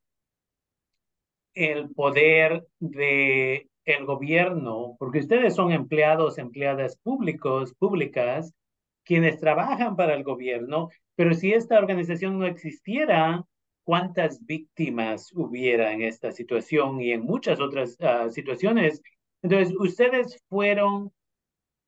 el 1.53 1.89
poder 1.89 2.67
de 2.79 3.67
el 3.85 4.05
gobierno, 4.05 4.97
porque 4.99 5.19
ustedes 5.19 5.55
son 5.55 5.71
empleados, 5.71 6.37
empleadas 6.37 6.97
públicos, 6.97 7.73
públicas, 7.75 8.53
quienes 9.05 9.39
trabajan 9.39 9.95
para 9.95 10.13
el 10.13 10.23
gobierno, 10.23 10.89
pero 11.15 11.33
si 11.33 11.53
esta 11.53 11.79
organización 11.79 12.37
no 12.37 12.45
existiera, 12.45 13.45
cuántas 13.87 14.45
víctimas 14.45 15.31
hubiera 15.33 15.93
en 15.93 16.01
esta 16.01 16.33
situación 16.33 16.99
y 16.99 17.13
en 17.13 17.21
muchas 17.21 17.61
otras 17.61 17.95
ah, 18.01 18.29
situaciones. 18.29 19.01
Entonces, 19.41 19.73
ustedes 19.79 20.43
fueron 20.49 21.13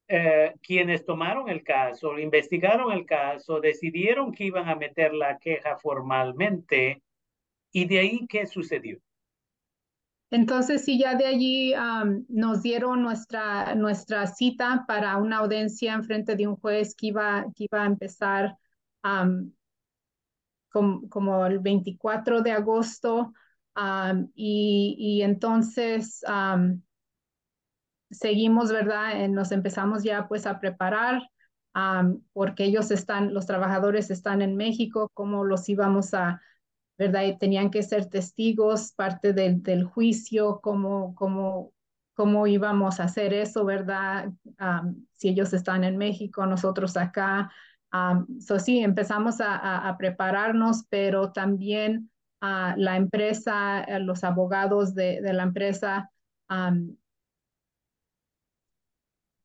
eh, 0.08 0.53
quienes 0.62 1.03
tomaron 1.03 1.50
el 1.50 1.62
caso, 1.62 2.18
investigaron 2.18 2.94
el 2.94 3.06
caso, 3.06 3.60
decidieron 3.60 4.32
que 4.32 4.46
iban 4.46 4.70
a 4.70 4.75
meter 4.75 5.13
la 5.13 5.38
queja 5.39 5.75
formalmente 5.75 7.03
y 7.74 7.86
de 7.86 8.00
ahí, 8.00 8.25
¿qué 8.29 8.48
sucedió? 8.48 8.98
entonces, 10.32 10.86
sí, 10.86 10.98
ya 10.98 11.15
de 11.15 11.25
allí 11.25 11.74
nos 12.29 12.62
dieron 12.62 13.01
nuestra, 13.01 13.75
nuestra 13.75 14.25
cita 14.27 14.86
para 14.88 15.18
una 15.18 15.39
audiencia 15.39 15.96
en 15.96 16.06
frente 16.06 16.38
de 16.38 16.48
un 16.48 16.56
juez 16.56 16.96
que 16.96 17.08
iba, 17.08 17.46
que 17.56 17.65
iba 17.65 17.84
a 17.84 17.88
empezar 17.88 18.56
como 20.71 21.45
el 21.45 21.59
24 21.59 22.41
de 22.41 22.51
agosto. 22.51 23.33
y, 24.35 25.21
entonces 25.23 26.23
seguimos, 28.11 28.71
¿verdad? 28.71 29.21
Eh, 29.21 29.27
nos 29.27 29.51
empezamos 29.51 30.03
ya 30.03 30.27
pues 30.27 30.45
a 30.47 30.59
preparar 30.59 31.21
porque 32.33 32.65
ellos 32.65 32.91
están, 32.91 33.33
los 33.33 33.45
trabajadores 33.45 34.11
están 34.11 34.41
en 34.41 34.55
México, 34.55 35.09
cómo 35.13 35.45
los 35.45 35.69
íbamos 35.69 36.13
a, 36.13 36.41
¿verdad? 36.97 37.23
Y 37.23 37.38
tenían 37.38 37.71
que 37.71 37.83
ser 37.83 38.07
testigos, 38.07 38.91
parte 38.93 39.33
del, 39.33 39.63
del 39.63 39.83
juicio, 39.85 40.59
cómo, 40.61 41.15
cómo, 41.15 41.71
cómo 42.13 42.47
íbamos 42.47 42.99
a 42.99 43.05
hacer 43.05 43.33
eso, 43.33 43.65
¿verdad? 43.65 44.31
si 45.15 45.29
ellos 45.29 45.53
están 45.53 45.83
en 45.83 45.97
México, 45.97 46.45
nosotros 46.45 46.97
acá. 46.97 47.51
So 48.39 48.60
sí, 48.60 48.79
empezamos 48.79 49.38
a, 49.39 49.96
prepararnos, 49.98 50.86
pero 50.89 51.31
también 51.31 52.12
uh, 52.41 52.77
la 52.77 52.96
empresa, 52.98 53.84
eh, 53.84 54.00
los 54.00 54.24
abogados 54.24 54.93
de, 54.93 55.22
la 55.22 55.43
empresa 55.43 56.12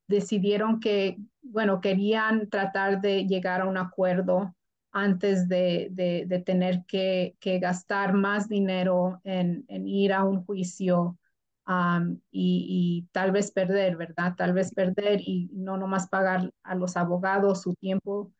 decidieron 0.07 0.81
que, 0.81 1.17
bueno, 1.43 1.81
querían 1.81 2.49
tratar 2.51 3.01
de 3.01 3.27
llegar 3.27 3.63
a 3.63 3.67
un 3.67 3.79
acuerdo 3.79 4.55
antes 4.93 5.49
de, 5.49 6.43
tener 6.47 6.85
que, 6.87 7.37
gastar 7.61 8.13
más 8.13 8.49
dinero 8.49 9.21
en, 9.25 9.65
ir 9.69 10.13
a 10.13 10.25
un 10.25 10.45
juicio 10.45 11.19
y, 12.31 13.09
tal 13.13 13.33
vez 13.33 13.51
perder, 13.53 13.97
¿verdad? 13.97 14.35
Tal 14.37 14.53
vez 14.53 14.73
perder 14.75 15.21
y 15.21 15.51
no 15.53 15.77
nomás 15.77 16.09
pagar 16.09 16.53
a 16.63 16.75
los 16.75 16.97
abogados 16.97 17.63
su 17.63 17.75
tiempo, 17.75 18.33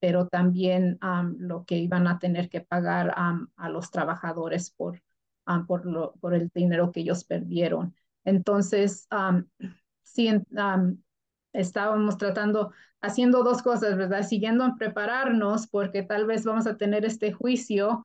pero 0.00 0.26
también 0.28 0.98
lo 1.38 1.64
que 1.64 1.78
iban 1.78 2.06
a 2.06 2.18
tener 2.18 2.48
que 2.48 2.60
pagar 2.60 3.14
a 3.16 3.68
los 3.68 3.90
trabajadores 3.90 4.70
por, 4.70 5.00
por, 5.66 5.86
lo, 5.86 6.14
por 6.14 6.34
el 6.34 6.50
dinero 6.54 6.92
que 6.92 7.00
ellos 7.00 7.24
perdieron. 7.24 7.94
Entonces, 8.24 9.08
sí, 10.02 10.30
estábamos 11.52 12.16
tratando, 12.16 12.72
haciendo 13.00 13.42
dos 13.42 13.62
cosas, 13.62 13.96
¿verdad? 13.96 14.22
Siguiendo 14.22 14.64
en 14.64 14.76
prepararnos 14.76 15.66
porque 15.66 16.02
tal 16.02 16.26
vez 16.26 16.44
vamos 16.44 16.66
a 16.66 16.76
tener 16.76 17.04
este 17.04 17.32
juicio, 17.32 18.04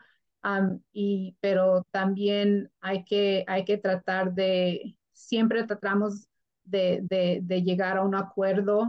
y, 0.94 1.36
pero 1.42 1.84
también 1.92 2.72
hay 2.82 3.04
que, 3.04 3.44
hay 3.48 3.66
que 3.66 3.78
tratar 3.78 4.34
de, 4.34 4.96
siempre 5.14 5.64
tratamos 5.64 6.28
de, 6.64 7.00
de, 7.04 7.40
de 7.44 7.64
llegar 7.64 7.98
a 7.98 8.04
un 8.04 8.16
acuerdo, 8.16 8.88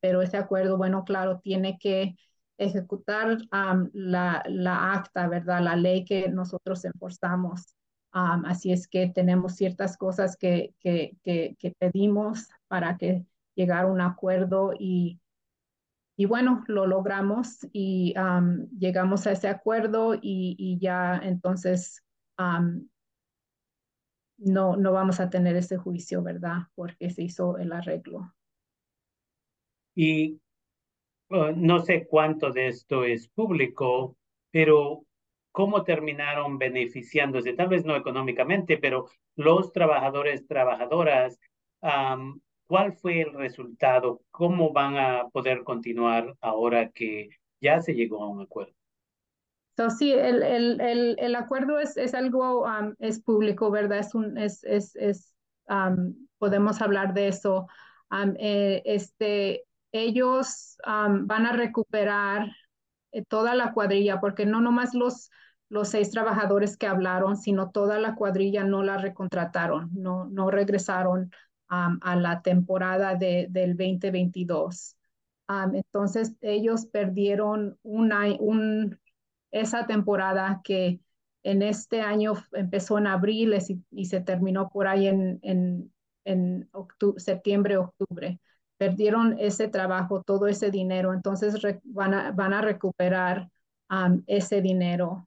pero 0.00 0.22
ese 0.22 0.36
acuerdo, 0.36 0.76
bueno, 0.76 1.04
claro, 1.04 1.40
tiene 1.40 1.78
que 1.78 2.16
ejecutar 2.58 3.38
la, 3.92 4.42
la 4.46 4.92
acta, 4.92 5.28
¿verdad? 5.28 5.62
La 5.62 5.76
ley 5.76 6.04
que 6.04 6.28
nosotros 6.28 6.84
enforzamos. 6.84 7.74
así 8.12 8.72
es 8.72 8.88
que 8.88 9.08
tenemos 9.08 9.54
ciertas 9.56 9.96
cosas 9.96 10.36
que, 10.36 10.74
que, 10.80 11.16
que, 11.22 11.56
que 11.58 11.72
pedimos 11.78 12.48
para 12.68 12.96
que 12.98 13.24
llegar 13.54 13.84
a 13.84 13.88
un 13.88 14.00
acuerdo 14.00 14.72
y, 14.78 15.20
y 16.20 16.26
bueno, 16.26 16.64
lo 16.66 16.84
logramos 16.84 17.60
y 17.72 18.12
llegamos 18.76 19.28
a 19.28 19.32
ese 19.32 19.46
acuerdo 19.46 20.18
y, 20.20 20.76
ya 20.80 21.16
entonces 21.22 22.04
no, 24.36 24.76
no 24.76 24.92
vamos 24.92 25.20
a 25.20 25.30
tener 25.30 25.54
ese 25.54 25.76
juicio, 25.76 26.20
¿verdad? 26.20 26.62
Porque 26.74 27.10
se 27.10 27.22
hizo 27.22 27.56
el 27.58 27.70
arreglo. 27.70 28.34
Y 29.94 30.40
uh, 31.30 31.52
no 31.54 31.78
sé 31.78 32.08
cuánto 32.08 32.50
de 32.50 32.66
esto 32.66 33.04
es 33.04 33.28
público, 33.28 34.16
pero 34.50 35.04
¿cómo 35.52 35.84
terminaron 35.84 36.58
beneficiándose? 36.58 37.52
Tal 37.52 37.68
vez 37.68 37.84
no 37.84 37.94
económicamente, 37.94 38.76
pero 38.76 39.06
los 39.36 39.72
trabajadores, 39.72 40.48
trabajadoras, 40.48 41.38
¿Cuál 42.68 42.92
fue 42.92 43.22
el 43.22 43.32
resultado? 43.32 44.20
¿Cómo 44.30 44.72
van 44.74 44.98
a 44.98 45.28
poder 45.32 45.64
continuar 45.64 46.36
ahora 46.42 46.90
que 46.90 47.30
ya 47.62 47.80
se 47.80 47.94
llegó 47.94 48.22
a 48.22 48.28
un 48.28 48.42
acuerdo? 48.42 48.74
So, 49.78 49.88
sí, 49.88 50.12
el, 50.12 50.42
el, 50.42 50.80
el, 50.80 51.16
el 51.18 51.34
acuerdo 51.34 51.78
es, 51.78 51.96
es 51.96 52.12
algo, 52.12 52.64
um, 52.64 52.94
es 52.98 53.22
público, 53.22 53.70
¿verdad? 53.70 54.00
Es 54.00 54.14
un, 54.14 54.36
es, 54.36 54.62
es, 54.64 54.94
es 54.96 55.32
um, 55.68 56.14
podemos 56.36 56.82
hablar 56.82 57.14
de 57.14 57.28
eso. 57.28 57.68
Um, 58.10 58.34
eh, 58.38 58.82
este, 58.84 59.64
ellos 59.90 60.76
van 60.84 61.46
a 61.46 61.52
recuperar 61.52 62.50
eh, 63.12 63.24
toda 63.24 63.54
la 63.54 63.72
cuadrilla, 63.72 64.20
porque 64.20 64.44
no 64.44 64.60
nomás 64.60 64.94
los, 64.94 65.30
los 65.70 65.88
seis 65.88 66.10
trabajadores 66.10 66.76
que 66.76 66.86
hablaron, 66.86 67.36
sino 67.36 67.70
toda 67.70 67.98
la 67.98 68.14
cuadrilla 68.14 68.64
no 68.64 68.82
la 68.82 68.98
recontrataron, 68.98 69.88
no, 69.94 70.26
no 70.26 70.50
regresaron 70.50 71.30
a 71.68 72.16
la 72.16 72.42
temporada 72.42 73.14
de, 73.14 73.46
del 73.50 73.76
2022. 73.76 74.96
entonces, 75.74 76.34
ellos 76.40 76.86
perdieron 76.86 77.78
una, 77.82 78.26
un, 78.38 78.98
esa 79.50 79.86
temporada 79.86 80.60
que 80.64 81.00
en 81.42 81.62
este 81.62 82.00
año 82.00 82.34
empezó 82.52 82.98
en 82.98 83.06
abril 83.06 83.54
y, 83.90 84.04
se 84.06 84.20
terminó 84.20 84.68
por 84.68 84.86
ahí 84.88 85.06
en, 85.06 85.40
en 86.28 86.68
septiembre, 87.16 87.78
octubre. 87.78 88.38
Perdieron 88.76 89.36
ese 89.38 89.68
trabajo, 89.68 90.22
todo 90.22 90.46
ese 90.46 90.70
dinero, 90.70 91.12
entonces 91.12 91.54
van, 91.84 92.14
a, 92.14 92.32
van 92.32 92.52
a 92.52 92.60
recuperar 92.60 93.48
ese 94.26 94.60
dinero. 94.60 95.26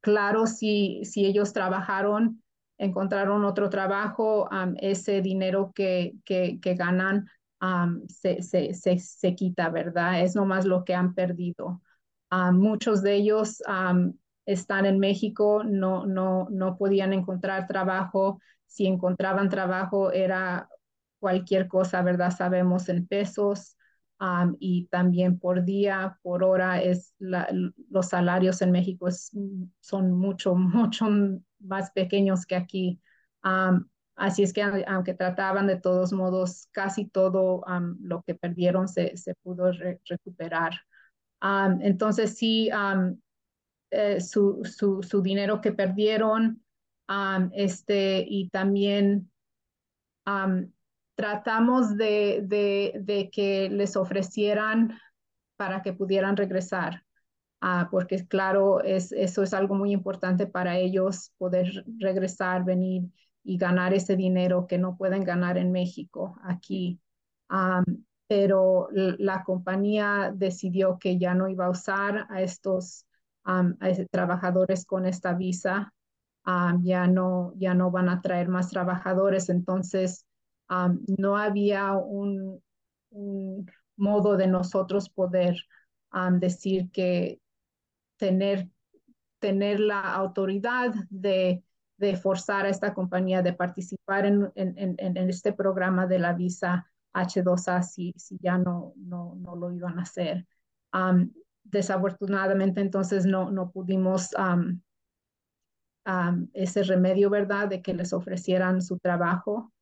claro, 0.00 0.46
si, 0.46 1.04
si 1.04 1.26
ellos 1.26 1.52
trabajaron 1.52 2.42
encontraron 2.78 3.44
otro 3.44 3.68
trabajo, 3.68 4.48
ese 4.76 5.20
dinero 5.20 5.72
que, 5.74 6.14
que, 6.24 6.58
ganan 6.74 7.26
se, 8.08 8.42
se, 8.42 8.74
se, 8.74 8.98
se, 8.98 9.34
quita, 9.34 9.68
¿verdad? 9.68 10.22
Es 10.22 10.34
nomás 10.36 10.64
lo 10.64 10.84
que 10.84 10.94
han 10.94 11.14
perdido. 11.14 11.82
muchos 12.52 13.02
de 13.02 13.14
ellos 13.14 13.62
están 14.46 14.86
en 14.86 14.98
México, 14.98 15.62
no, 15.64 16.06
no, 16.06 16.48
no 16.50 16.76
podían 16.78 17.12
encontrar 17.12 17.66
trabajo. 17.66 18.40
Si 18.66 18.86
encontraban 18.86 19.48
trabajo 19.48 20.12
era 20.12 20.68
cualquier 21.18 21.68
cosa, 21.68 22.02
¿verdad? 22.02 22.30
Sabemos 22.30 22.88
en 22.88 23.06
pesos. 23.06 23.77
Y 24.58 24.86
también 24.86 25.38
por 25.38 25.64
día, 25.64 26.18
por 26.22 26.42
hora, 26.42 26.82
es 26.82 27.14
los 27.18 28.08
salarios 28.08 28.62
en 28.62 28.72
México 28.72 29.08
son 29.80 30.12
mucho, 30.12 30.54
mucho 30.54 31.06
más 31.60 31.90
pequeños 31.92 32.46
que 32.46 32.56
aquí. 32.56 33.00
así 34.16 34.42
es 34.42 34.52
que 34.52 34.62
aunque 34.62 35.14
trataban 35.14 35.66
de 35.66 35.80
todos 35.80 36.12
modos, 36.12 36.68
casi 36.72 37.06
todo 37.06 37.64
lo 38.00 38.22
que 38.22 38.34
perdieron 38.34 38.88
se, 38.88 39.16
se 39.16 39.34
pudo 39.36 39.70
recuperar. 40.04 40.72
entonces 41.80 42.36
sí, 42.36 42.70
eh, 43.90 44.20
su, 44.20 44.62
su, 44.64 45.02
su, 45.02 45.22
dinero 45.22 45.60
que 45.60 45.72
perdieron 45.72 46.62
este, 47.52 48.24
y 48.28 48.50
también 48.50 49.30
tratamos 51.18 51.96
de, 51.96 52.44
de, 52.44 53.28
que 53.32 53.68
les 53.70 53.96
ofrecieran 53.96 54.96
para 55.56 55.82
que 55.82 55.92
pudieran 55.92 56.36
regresar. 56.36 57.02
Ah, 57.60 57.88
porque 57.90 58.24
claro, 58.28 58.80
es, 58.84 59.10
eso 59.10 59.42
es 59.42 59.52
algo 59.52 59.74
muy 59.74 59.90
importante 59.90 60.46
para 60.46 60.78
ellos, 60.78 61.32
poder 61.36 61.84
regresar, 61.98 62.64
venir 62.64 63.10
y 63.42 63.58
ganar 63.58 63.94
ese 63.94 64.14
dinero 64.14 64.68
que 64.68 64.78
no 64.78 64.96
pueden 64.96 65.24
ganar 65.24 65.58
en 65.58 65.72
México, 65.72 66.38
aquí. 66.44 67.00
pero 68.28 68.88
la 68.92 69.42
compañía 69.42 70.32
decidió 70.32 71.00
que 71.00 71.18
ya 71.18 71.34
no 71.34 71.48
iba 71.48 71.66
a 71.66 71.70
usar 71.70 72.28
a 72.30 72.42
estos 72.42 73.06
trabajadores 74.12 74.86
con 74.86 75.04
esta 75.04 75.34
visa, 75.34 75.92
ya, 76.80 77.08
no, 77.08 77.54
ya 77.56 77.74
no 77.74 77.90
van 77.90 78.08
a 78.08 78.20
traer 78.20 78.46
más 78.48 78.70
trabajadores, 78.70 79.48
entonces 79.48 80.27
no 80.68 81.36
había 81.36 81.92
un, 81.94 82.62
modo 83.96 84.36
de 84.36 84.46
nosotros 84.46 85.08
poder 85.08 85.56
decir 86.32 86.90
que 86.92 87.40
tener, 88.16 88.68
tener 89.38 89.80
la 89.80 90.00
autoridad 90.14 90.94
de, 91.10 91.64
forzar 92.22 92.66
a 92.66 92.68
esta 92.68 92.94
compañía 92.94 93.42
de 93.42 93.52
participar 93.52 94.24
en, 94.26 94.52
este 95.30 95.52
programa 95.52 96.06
de 96.06 96.18
la 96.18 96.32
visa 96.32 96.86
H2A 97.12 97.82
si, 97.82 98.12
si 98.16 98.38
ya 98.40 98.58
no, 98.58 98.92
no, 98.96 99.34
no 99.36 99.56
lo 99.56 99.72
iban 99.72 99.98
a 99.98 100.02
hacer. 100.02 100.46
desafortunadamente, 101.64 102.80
entonces 102.80 103.26
no, 103.26 103.50
no 103.50 103.70
pudimos 103.70 104.30
ese 106.52 106.82
remedio, 106.84 107.30
¿verdad? 107.30 107.68
De 107.68 107.82
que 107.82 107.94
les 107.94 108.12
ofrecieran 108.12 108.80
su 108.82 108.98
trabajo. 108.98 109.72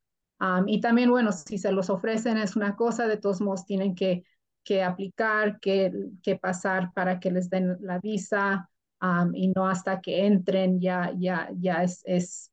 Y 0.67 0.81
también, 0.81 1.09
bueno, 1.09 1.31
si 1.31 1.57
se 1.57 1.71
los 1.71 1.89
ofrecen 1.89 2.37
es 2.37 2.55
una 2.55 2.75
cosa, 2.75 3.07
de 3.07 3.17
todos 3.17 3.41
modos 3.41 3.65
tienen 3.65 3.95
que, 3.95 4.23
que 4.63 4.83
aplicar, 4.83 5.59
que, 5.59 5.91
que 6.21 6.35
pasar 6.35 6.93
para 6.93 7.19
que 7.19 7.31
les 7.31 7.49
den 7.49 7.77
la 7.81 7.99
visa 7.99 8.69
y 9.33 9.49
no 9.55 9.67
hasta 9.67 10.01
que 10.01 10.25
entren 10.25 10.79
ya, 10.79 11.11
ya, 11.17 11.49
ya 11.57 11.83
es, 11.83 12.01
es 12.05 12.51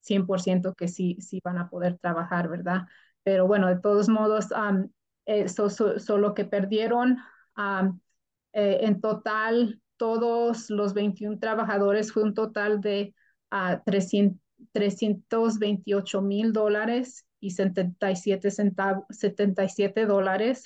100% 0.00 0.74
que 0.74 0.88
sí, 0.88 1.16
sí 1.20 1.40
van 1.42 1.58
a 1.58 1.68
poder 1.68 1.98
trabajar, 1.98 2.48
¿verdad? 2.48 2.82
Pero 3.22 3.46
bueno, 3.46 3.68
de 3.68 3.80
todos 3.80 4.08
modos, 4.08 4.48
eso 5.24 5.70
solo 5.70 6.34
que 6.34 6.44
perdieron. 6.44 7.18
Eh, 8.52 8.78
en 8.82 9.00
total, 9.00 9.80
todos 9.96 10.70
los 10.70 10.94
21 10.94 11.38
trabajadores 11.38 12.12
fue 12.12 12.22
un 12.22 12.34
total 12.34 12.80
de 12.80 13.14
328 14.74 16.20
mil 16.20 16.52
dólares 16.52 17.24
y 17.38 17.50
77, 17.50 18.50
centavos, 18.50 19.04
77 19.10 20.04
dólares. 20.04 20.64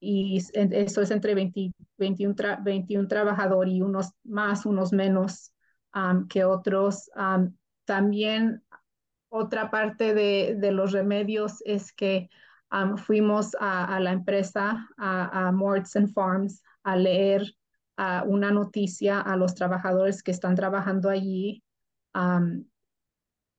y 0.00 0.38
eso 0.54 1.02
es 1.02 1.10
entre 1.10 1.34
20, 1.34 1.72
21, 1.98 2.34
21 2.62 3.06
trabajadores 3.06 3.74
y 3.74 3.82
unos 3.82 4.12
más, 4.24 4.64
unos 4.64 4.92
menos 4.92 5.52
que 6.28 6.44
otros. 6.44 7.10
también 7.84 8.62
otra 9.28 9.70
parte 9.70 10.14
de, 10.14 10.56
de, 10.58 10.72
los 10.72 10.92
remedios 10.92 11.62
es 11.66 11.92
que 11.92 12.30
fuimos 13.04 13.54
a, 13.60 14.00
la 14.00 14.12
empresa, 14.12 14.88
a, 14.96 15.48
a 15.48 16.08
Farms, 16.14 16.62
a 16.82 16.96
leer 16.96 17.42
una 18.26 18.50
noticia 18.50 19.20
a 19.20 19.36
los 19.36 19.54
trabajadores 19.54 20.22
que 20.22 20.30
están 20.30 20.54
trabajando 20.54 21.08
allí. 21.10 21.62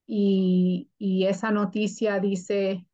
y, 0.07 0.89
y, 0.97 1.25
esa 1.25 1.51
noticia 1.51 2.19
dice 2.19 2.85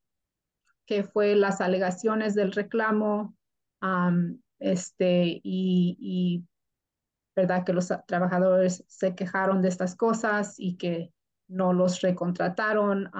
que 0.85 1.03
fue 1.03 1.35
las 1.35 1.61
alegaciones 1.61 2.35
del 2.35 2.51
reclamo 2.51 3.35
este, 4.59 5.41
y, 5.43 5.97
y, 5.99 6.45
verdad 7.35 7.63
que 7.63 7.73
los 7.73 7.93
trabajadores 8.07 8.83
se 8.87 9.13
quejaron 9.13 9.61
de 9.61 9.69
estas 9.69 9.95
cosas 9.95 10.55
y 10.57 10.75
que 10.75 11.13
no 11.47 11.71
los 11.71 12.01
recontrataron 12.01 13.11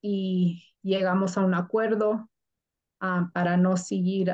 y 0.00 0.64
llegamos 0.82 1.36
a 1.36 1.42
un 1.42 1.54
acuerdo 1.54 2.30
para 2.98 3.56
no 3.56 3.76
seguir, 3.76 4.32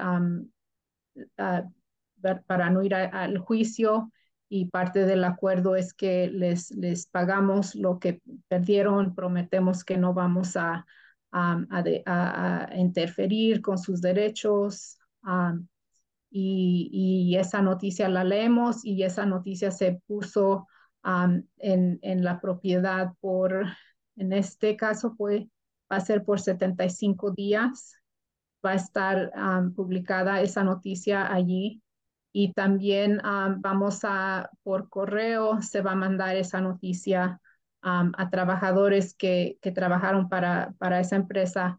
para 2.46 2.70
no 2.70 2.82
ir 2.82 2.94
al 2.94 3.38
juicio 3.38 4.10
y 4.48 4.66
parte 4.66 5.06
del 5.06 5.24
acuerdo 5.24 5.76
es 5.76 5.92
que 5.92 6.28
les, 6.28 6.70
les 6.70 7.06
pagamos 7.06 7.74
lo 7.74 7.98
que 7.98 8.20
perdieron, 8.48 9.14
prometemos 9.14 9.84
que 9.84 9.96
no 9.96 10.14
vamos 10.14 10.56
a, 10.56 10.86
a, 11.32 12.68
interferir 12.76 13.60
con 13.60 13.78
sus 13.78 14.00
derechos. 14.00 14.98
y, 16.30 16.90
y, 16.92 17.36
esa 17.36 17.62
noticia 17.62 18.08
la 18.08 18.24
leemos 18.24 18.84
y 18.84 19.02
esa 19.02 19.26
noticia 19.26 19.70
se 19.70 20.00
puso 20.06 20.66
en, 21.58 21.98
en, 22.02 22.24
la 22.24 22.40
propiedad 22.40 23.14
por, 23.20 23.66
en 24.16 24.32
este 24.32 24.76
caso 24.76 25.14
fue, 25.16 25.48
va 25.90 25.96
a 25.96 26.00
ser 26.00 26.24
por 26.24 26.40
75 26.40 27.32
días, 27.32 27.96
va 28.64 28.72
a 28.72 28.74
estar 28.74 29.32
publicada 29.74 30.40
esa 30.42 30.64
noticia 30.64 31.32
allí 31.32 31.82
y 32.38 32.52
también 32.52 33.18
vamos 33.60 34.00
a, 34.02 34.50
por 34.62 34.90
correo, 34.90 35.62
se 35.62 35.80
va 35.80 35.92
a 35.92 35.96
mandar 35.96 36.36
esa 36.36 36.60
noticia 36.60 37.40
a 37.80 38.30
trabajadores 38.30 39.14
que, 39.14 39.56
que 39.62 39.72
trabajaron 39.72 40.28
para, 40.28 40.74
para 40.76 41.00
esa 41.00 41.16
empresa 41.16 41.78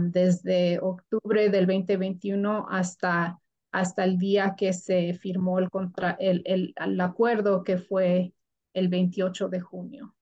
desde 0.00 0.80
octubre 0.80 1.48
del 1.48 1.68
2021 1.68 2.66
hasta, 2.68 3.38
hasta 3.70 4.02
el 4.02 4.18
día 4.18 4.56
que 4.56 4.72
se 4.72 5.14
firmó 5.14 5.60
el, 5.60 5.70
contra, 5.70 6.16
el, 6.18 6.42
el 6.44 7.00
acuerdo 7.00 7.62
que 7.62 7.78
fue 7.78 8.32
el 8.72 8.88
28 8.88 9.48
de 9.48 9.60
junio. 9.60 10.16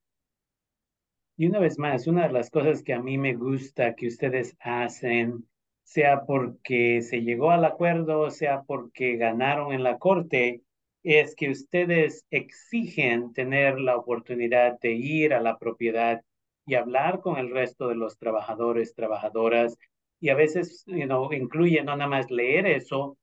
Y 1.39 1.47
una 1.47 1.61
vez 1.61 1.79
más, 1.79 2.07
una 2.07 2.27
de 2.27 2.33
las 2.35 2.51
cosas 2.51 2.83
que 2.83 2.93
a 2.93 3.01
mí 3.01 3.17
me 3.17 3.33
gusta 3.33 3.95
que 3.95 4.09
ustedes 4.09 4.55
hacen, 4.61 5.47
sea 5.93 6.23
porque 6.27 7.03
se 7.03 7.21
llegó 7.21 7.51
al 7.51 7.67
acuerdo, 7.67 8.31
sea 8.31 8.63
porque 8.63 9.17
ganaron 9.17 9.75
en 9.75 9.83
la 9.83 9.99
corte, 9.99 10.63
es 11.03 11.35
que 11.35 11.51
ustedes 11.51 12.25
exigen 12.31 13.35
tener 13.35 13.79
la 13.79 13.97
oportunidad 13.97 14.79
de 14.81 14.93
ir 14.93 15.35
a 15.35 15.41
la 15.43 15.59
propiedad 15.59 16.23
y 16.65 16.77
hablar 16.77 17.21
con 17.21 17.37
el 17.37 17.51
resto 17.51 17.89
de 17.89 17.97
los 17.97 18.17
trabajadores, 18.19 18.95
trabajadoras, 18.95 19.77
y 20.19 20.31
a 20.31 20.35
veces 20.35 20.83
you 20.87 21.05
know, 21.05 21.31
incluye 21.31 21.83
nada 21.83 22.07
más 22.07 22.31
leer 22.31 22.67
eso, 22.67 23.19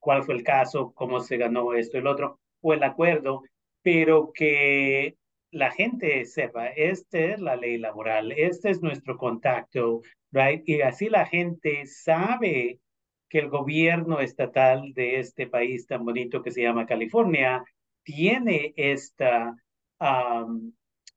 cuál 0.00 0.24
fue 0.24 0.34
el 0.34 0.42
caso, 0.42 0.92
cómo 0.94 1.20
se 1.20 1.36
ganó 1.36 1.72
esto, 1.74 1.98
el 1.98 2.08
otro, 2.08 2.40
o 2.62 2.72
el 2.72 2.82
acuerdo, 2.82 3.42
pero 3.82 4.32
que 4.34 5.14
la 5.50 5.70
gente 5.70 6.24
sepa, 6.24 6.68
esta 6.68 7.18
es 7.18 7.40
la 7.40 7.56
ley 7.56 7.78
laboral, 7.78 8.32
este 8.32 8.70
es 8.70 8.82
nuestro 8.82 9.16
contacto, 9.16 10.02
right? 10.30 10.62
Y 10.68 10.82
así 10.82 11.08
la 11.08 11.26
gente 11.26 11.86
sabe 11.86 12.80
que 13.28 13.38
el 13.38 13.48
gobierno 13.48 14.20
estatal 14.20 14.92
de 14.94 15.20
este 15.20 15.46
país 15.46 15.86
tan 15.86 16.04
bonito 16.04 16.42
que 16.42 16.50
se 16.50 16.62
llama 16.62 16.86
California 16.86 17.62
tiene 18.02 18.72
esta, 18.76 19.54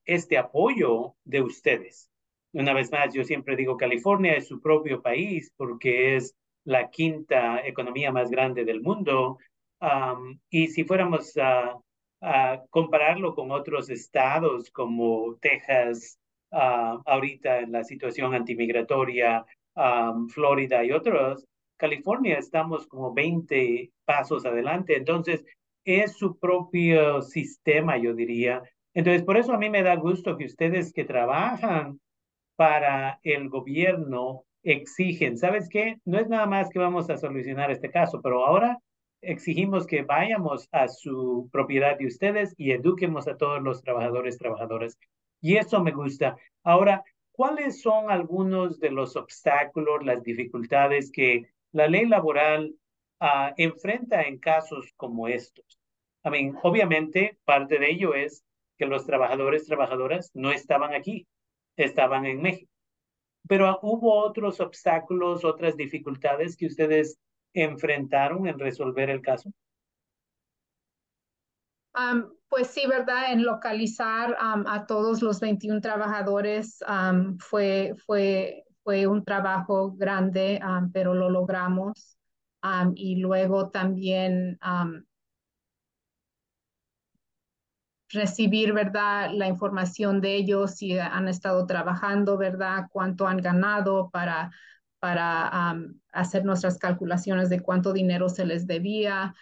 este 0.05 0.37
apoyo 0.37 1.15
de 1.23 1.41
ustedes. 1.41 2.09
Una 2.53 2.73
vez 2.73 2.91
más, 2.91 3.13
yo 3.13 3.23
siempre 3.23 3.55
digo, 3.55 3.77
California 3.77 4.33
es 4.33 4.47
su 4.47 4.61
propio 4.61 5.01
país 5.01 5.53
porque 5.55 6.17
es 6.17 6.35
la 6.65 6.89
quinta 6.89 7.65
economía 7.65 8.11
más 8.11 8.29
grande 8.29 8.65
del 8.65 8.81
mundo. 8.81 9.37
y 10.49 10.67
si 10.67 10.83
fuéramos 10.83 11.37
a 11.37 11.75
compararlo 12.69 13.33
con 13.33 13.51
otros 13.51 13.89
estados 13.89 14.69
como 14.69 15.37
Texas, 15.41 16.19
uh, 16.51 17.01
ahorita 17.05 17.59
en 17.59 17.71
la 17.71 17.83
situación 17.83 18.33
antimigratoria, 18.33 19.45
um, 19.75 20.27
Florida 20.27 20.83
y 20.83 20.91
otros, 20.91 21.47
California 21.77 22.37
estamos 22.37 22.85
como 22.85 23.13
20 23.13 23.91
pasos 24.05 24.45
adelante. 24.45 24.95
Entonces, 24.95 25.43
es 25.83 26.13
su 26.13 26.37
propio 26.37 27.21
sistema, 27.23 27.97
yo 27.97 28.13
diría. 28.13 28.61
Entonces, 28.93 29.23
por 29.23 29.37
eso 29.37 29.53
a 29.53 29.57
mí 29.57 29.69
me 29.69 29.81
da 29.81 29.95
gusto 29.95 30.37
que 30.37 30.45
ustedes 30.45 30.93
que 30.93 31.05
trabajan 31.05 31.99
para 32.55 33.19
el 33.23 33.49
gobierno 33.49 34.43
exigen, 34.63 35.37
¿sabes 35.37 35.67
qué? 35.69 35.97
No 36.05 36.19
es 36.19 36.29
nada 36.29 36.45
más 36.45 36.69
que 36.69 36.77
vamos 36.77 37.09
a 37.09 37.17
solucionar 37.17 37.71
este 37.71 37.89
caso, 37.89 38.21
pero 38.21 38.45
ahora 38.45 38.77
exigimos 39.21 39.85
que 39.85 40.03
vayamos 40.03 40.67
a 40.71 40.87
su 40.87 41.49
propiedad 41.51 41.97
de 41.97 42.07
ustedes 42.07 42.53
y 42.57 42.71
eduquemos 42.71 43.27
a 43.27 43.37
todos 43.37 43.61
los 43.61 43.81
trabajadores, 43.81 44.37
trabajadoras. 44.37 44.97
Y 45.41 45.57
eso 45.57 45.81
me 45.83 45.91
gusta. 45.91 46.37
Ahora, 46.63 47.03
¿cuáles 47.31 47.81
son 47.81 48.11
algunos 48.11 48.79
de 48.79 48.91
los 48.91 49.15
obstáculos, 49.15 50.03
las 50.03 50.23
dificultades 50.23 51.11
que 51.11 51.47
la 51.71 51.87
ley 51.87 52.05
laboral 52.05 52.75
uh, 53.19 53.53
enfrenta 53.57 54.23
en 54.23 54.39
casos 54.39 54.91
como 54.97 55.27
estos? 55.27 55.79
I 56.23 56.29
mean, 56.29 56.57
obviamente, 56.61 57.39
parte 57.45 57.79
de 57.79 57.91
ello 57.91 58.13
es 58.13 58.43
que 58.77 58.85
los 58.85 59.05
trabajadores, 59.05 59.65
trabajadoras 59.65 60.31
no 60.33 60.51
estaban 60.51 60.93
aquí, 60.93 61.27
estaban 61.75 62.25
en 62.25 62.41
México. 62.41 62.71
Pero 63.47 63.79
hubo 63.81 64.23
otros 64.23 64.59
obstáculos, 64.59 65.43
otras 65.43 65.75
dificultades 65.75 66.55
que 66.55 66.67
ustedes 66.67 67.17
enfrentaron 67.53 68.47
en 68.47 68.59
resolver 68.59 69.09
el 69.09 69.21
caso? 69.21 69.51
pues 72.49 72.67
sí, 72.67 72.85
¿verdad? 72.87 73.31
En 73.31 73.43
localizar 73.43 74.35
a 74.39 74.85
todos 74.85 75.21
los 75.21 75.39
21 75.39 75.81
trabajadores 75.81 76.83
fue, 77.39 77.95
fue, 78.05 78.65
fue 78.83 79.07
un 79.07 79.23
trabajo 79.23 79.93
grande, 79.93 80.59
pero 80.93 81.13
lo 81.13 81.29
logramos. 81.29 82.17
y 82.95 83.15
luego 83.17 83.69
también 83.69 84.59
recibir, 88.09 88.73
¿verdad? 88.73 89.31
La 89.33 89.47
información 89.47 90.21
de 90.21 90.35
ellos, 90.35 90.75
si 90.75 90.97
han 90.99 91.27
estado 91.27 91.65
trabajando, 91.65 92.37
¿verdad? 92.37 92.87
Cuánto 92.91 93.27
han 93.27 93.37
ganado 93.37 94.09
para 94.11 94.51
para 95.01 95.75
hacer 96.11 96.45
nuestras 96.45 96.77
calculaciones 96.77 97.49
de 97.49 97.59
cuánto 97.59 97.91
dinero 97.91 98.29
se 98.29 98.45
les 98.45 98.67
debía. 98.67 99.33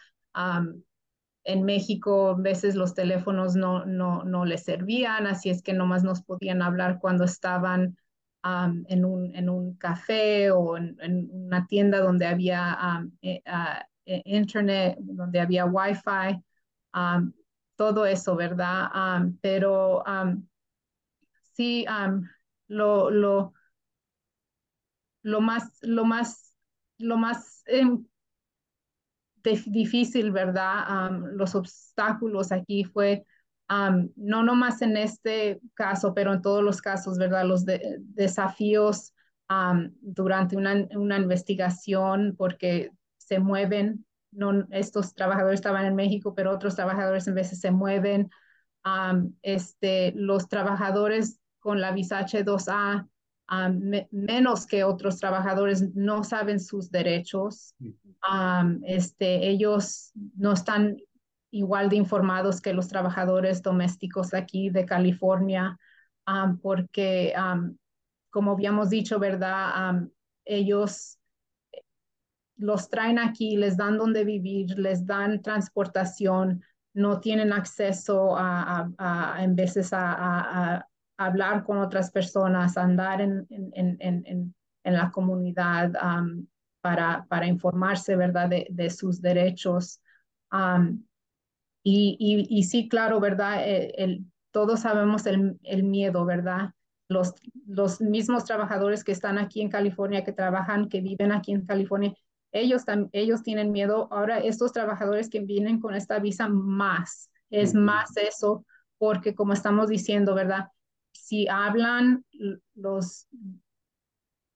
en 1.43 1.63
México, 1.63 2.29
a 2.29 2.41
veces 2.41 2.75
los 2.75 2.93
teléfonos 2.93 3.55
no, 3.55 3.85
no, 3.85 4.23
no 4.23 4.45
les 4.45 4.63
servían, 4.63 5.27
así 5.27 5.49
es 5.49 5.61
que 5.61 5.73
nomás 5.73 6.03
nos 6.03 6.21
podían 6.21 6.61
hablar 6.61 6.99
cuando 6.99 7.25
estaban 7.25 7.97
en, 8.43 9.03
un, 9.03 9.35
en 9.35 9.49
un 9.49 9.75
café 9.75 10.49
o 10.51 10.77
en, 10.77 11.29
una 11.31 11.67
tienda 11.67 11.99
donde 11.99 12.25
había 12.25 13.03
eh, 13.21 13.41
ah, 13.45 13.85
eh, 14.05 14.21
internet, 14.25 14.97
donde 15.01 15.41
había 15.41 15.65
wifi. 15.65 16.41
todo 17.75 18.05
eso, 18.05 18.35
¿verdad? 18.37 18.89
pero 19.41 20.03
sí, 21.51 21.85
lo, 22.69 23.09
lo, 23.09 23.53
lo 25.21 25.41
más, 25.41 25.77
lo 25.81 26.05
más, 26.05 26.53
lo 26.97 27.17
más 27.17 27.63
em, 27.65 28.05
difícil, 29.67 30.31
¿verdad? 30.31 31.11
los 31.33 31.55
obstáculos 31.55 32.51
aquí 32.51 32.83
fue, 32.83 33.25
no 34.15 34.43
nomás 34.43 34.81
en 34.81 34.97
este 34.97 35.61
caso, 35.73 36.13
pero 36.13 36.33
en 36.33 36.41
todos 36.41 36.63
los 36.63 36.81
casos, 36.81 37.17
¿verdad? 37.17 37.45
Los 37.45 37.65
desafíos 37.65 39.13
durante 40.01 40.55
una, 40.55 40.87
una, 40.95 41.17
investigación 41.17 42.35
porque 42.37 42.91
se 43.17 43.39
mueven, 43.39 44.05
no, 44.31 44.67
estos 44.71 45.15
trabajadores 45.15 45.59
estaban 45.59 45.85
en 45.85 45.95
México, 45.95 46.35
pero 46.35 46.51
otros 46.51 46.75
trabajadores 46.75 47.27
en 47.27 47.35
veces 47.35 47.59
se 47.59 47.71
mueven. 47.71 48.29
este, 49.41 50.13
los 50.15 50.47
trabajadores 50.47 51.39
con 51.59 51.81
la 51.81 51.91
visa 51.91 52.25
H2A 52.25 53.07
menos 54.11 54.67
que 54.67 54.83
otros 54.83 55.19
trabajadores 55.19 55.95
no 55.95 56.23
saben 56.23 56.59
sus 56.59 56.91
derechos. 56.91 57.73
este, 58.83 59.49
ellos 59.49 60.11
no 60.35 60.53
están 60.53 60.97
igual 61.51 61.89
de 61.89 61.95
informados 61.95 62.61
que 62.61 62.73
los 62.73 62.87
trabajadores 62.87 63.61
domésticos 63.61 64.33
aquí 64.33 64.69
de 64.69 64.85
California, 64.85 65.77
porque, 66.61 67.33
como 68.29 68.51
habíamos 68.51 68.89
dicho, 68.89 69.19
¿verdad? 69.19 70.09
ellos 70.45 71.17
los 72.57 72.89
traen 72.89 73.19
aquí, 73.19 73.55
les 73.55 73.77
dan 73.77 73.97
donde 73.97 74.25
vivir, 74.25 74.77
les 74.77 75.05
dan 75.05 75.41
transportación, 75.41 76.61
no 76.93 77.19
tienen 77.19 77.53
acceso 77.53 78.35
a, 78.37 78.89
a, 78.97 79.43
en 79.43 79.55
veces 79.55 79.89
a, 79.93 80.85
hablar 81.19 81.63
con 81.63 81.77
otras 81.77 82.11
personas, 82.11 82.77
andar 82.77 83.19
en, 83.21 83.45
en, 83.49 83.97
en, 83.99 84.55
en 84.83 84.93
la 84.93 85.11
comunidad 85.11 85.91
para, 86.81 87.25
para, 87.27 87.47
informarse, 87.47 88.15
¿verdad?, 88.15 88.49
de, 88.49 88.67
de 88.69 88.89
sus 88.89 89.21
derechos. 89.21 90.01
y, 91.83 92.17
y, 92.19 92.47
y, 92.49 92.63
sí, 92.63 92.87
claro, 92.87 93.19
¿verdad? 93.19 93.67
El, 93.67 93.93
el 93.97 94.25
todos 94.51 94.81
sabemos 94.81 95.25
el, 95.25 95.59
el, 95.63 95.83
miedo, 95.83 96.25
¿verdad? 96.25 96.71
Los, 97.09 97.33
los 97.67 98.01
mismos 98.01 98.45
trabajadores 98.45 99.03
que 99.03 99.11
están 99.11 99.37
aquí 99.37 99.61
en 99.61 99.69
California, 99.69 100.23
que 100.23 100.31
trabajan, 100.31 100.89
que 100.89 101.01
viven 101.01 101.31
aquí 101.31 101.51
en 101.51 101.65
California, 101.65 102.13
ellos, 102.51 102.83
ellos 103.11 103.43
tienen 103.43 103.71
miedo. 103.71 104.07
Ahora, 104.11 104.39
estos 104.39 104.71
trabajadores 104.71 105.29
que 105.29 105.41
vienen 105.41 105.79
con 105.79 105.93
esta 105.93 106.19
visa, 106.19 106.47
más, 106.47 107.29
es 107.49 107.73
más 107.73 108.15
eso, 108.17 108.65
porque 108.97 109.35
como 109.35 109.53
estamos 109.53 109.89
diciendo, 109.89 110.33
¿verdad? 110.33 110.69
Si 111.29 111.47
hablan, 111.47 112.25
los 112.73 113.27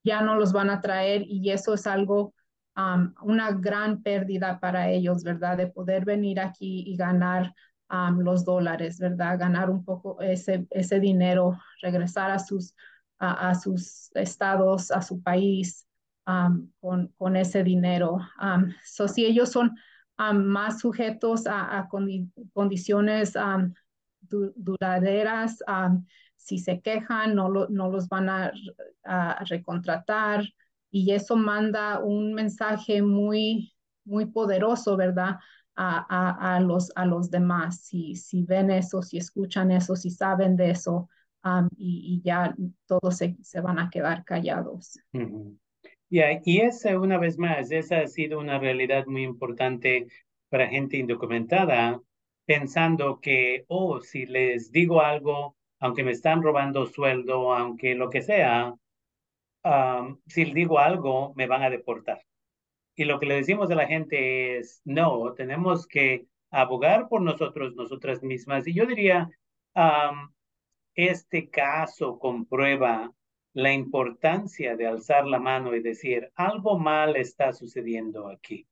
ya 0.03 0.23
no 0.23 0.35
los 0.35 0.51
van 0.53 0.71
a 0.71 0.81
traer 0.81 1.21
y 1.27 1.51
eso 1.51 1.75
es 1.75 1.85
algo, 1.85 2.33
una 3.21 3.51
gran 3.51 4.01
pérdida 4.01 4.59
para 4.59 4.89
ellos, 4.89 5.23
¿verdad? 5.23 5.55
De 5.55 5.67
poder 5.67 6.03
venir 6.03 6.39
aquí 6.39 6.83
y 6.87 6.97
ganar 6.97 7.53
los 8.17 8.43
dólares, 8.43 8.97
¿verdad? 8.97 9.37
Ganar 9.37 9.69
un 9.69 9.85
poco 9.85 10.19
ese, 10.19 10.65
ese 10.71 10.99
dinero, 10.99 11.59
regresar 11.83 12.31
a 12.31 12.39
sus, 12.39 12.73
a, 13.19 13.53
sus 13.53 14.09
estados, 14.15 14.89
a 14.89 15.03
su 15.03 15.21
país 15.21 15.87
con, 16.25 17.13
con, 17.19 17.35
ese 17.35 17.63
dinero. 17.63 18.17
so, 18.83 19.07
si 19.07 19.27
ellos 19.27 19.51
son 19.51 19.75
más 20.17 20.79
sujetos 20.79 21.45
a, 21.45 21.87
condiciones 22.51 23.35
duraderas, 24.55 25.63
si 26.43 26.57
se 26.57 26.81
quejan, 26.81 27.35
no, 27.35 27.49
no 27.49 27.89
los 27.89 28.09
van 28.09 28.29
a, 28.29 28.51
recontratar 29.49 30.43
y 30.91 31.11
eso 31.11 31.35
manda 31.35 31.99
un 31.99 32.33
mensaje 32.33 33.01
muy, 33.01 33.73
muy 34.05 34.25
poderoso, 34.25 34.95
¿verdad? 34.95 35.37
A, 35.75 36.55
a, 36.55 36.59
los, 36.59 36.91
a 36.95 37.05
los 37.05 37.31
demás, 37.31 37.81
si, 37.81 38.15
si 38.15 38.43
ven 38.43 38.69
eso, 38.69 39.01
si 39.01 39.17
escuchan 39.17 39.71
eso, 39.71 39.95
si 39.95 40.11
saben 40.11 40.55
de 40.55 40.69
eso, 40.71 41.09
y, 41.77 42.21
ya 42.23 42.55
todos 42.85 43.17
se, 43.17 43.35
se, 43.41 43.59
van 43.59 43.79
a 43.79 43.89
quedar 43.89 44.23
callados. 44.23 44.99
y 46.09 46.59
esa, 46.59 46.99
una 46.99 47.17
vez 47.17 47.37
más, 47.39 47.71
esa 47.71 48.01
ha 48.01 48.07
sido 48.07 48.39
una 48.39 48.59
realidad 48.59 49.05
muy 49.07 49.23
importante 49.23 50.07
para 50.49 50.67
gente 50.67 50.97
indocumentada, 50.97 51.99
pensando 52.45 53.19
que, 53.19 53.65
oh, 53.67 53.99
si 53.99 54.25
les 54.27 54.71
digo 54.71 55.01
algo, 55.01 55.55
aunque 55.83 56.05
me 56.05 56.11
están 56.11 56.41
robando 56.41 56.85
sueldo, 56.85 57.53
aunque 57.53 57.93
lo 57.93 58.09
que 58.09 58.21
sea, 58.21 58.73
si 60.27 60.45
digo 60.45 60.79
algo, 60.79 61.33
me 61.35 61.45
van 61.45 61.61
a 61.61 61.69
deportar. 61.69 62.21
Y 62.95 63.03
lo 63.03 63.19
que 63.19 63.25
le 63.25 63.35
decimos 63.35 63.69
a 63.69 63.75
la 63.75 63.85
gente 63.85 64.59
es, 64.59 64.81
no, 64.85 65.33
tenemos 65.33 65.85
que 65.85 66.25
abogar 66.51 67.09
por 67.09 67.21
nosotros, 67.21 67.75
nosotras 67.75 68.23
mismas. 68.23 68.65
Y 68.65 68.73
yo 68.73 68.85
diría, 68.85 69.29
este 70.95 71.49
caso 71.49 72.17
comprueba 72.17 73.11
la 73.51 73.73
importancia 73.73 74.77
de 74.77 74.87
alzar 74.87 75.27
la 75.27 75.39
mano 75.39 75.75
y 75.75 75.81
decir, 75.81 76.31
algo 76.35 76.79
mal 76.79 77.17
está 77.17 77.51
sucediendo 77.51 78.29
aquí. 78.29 78.65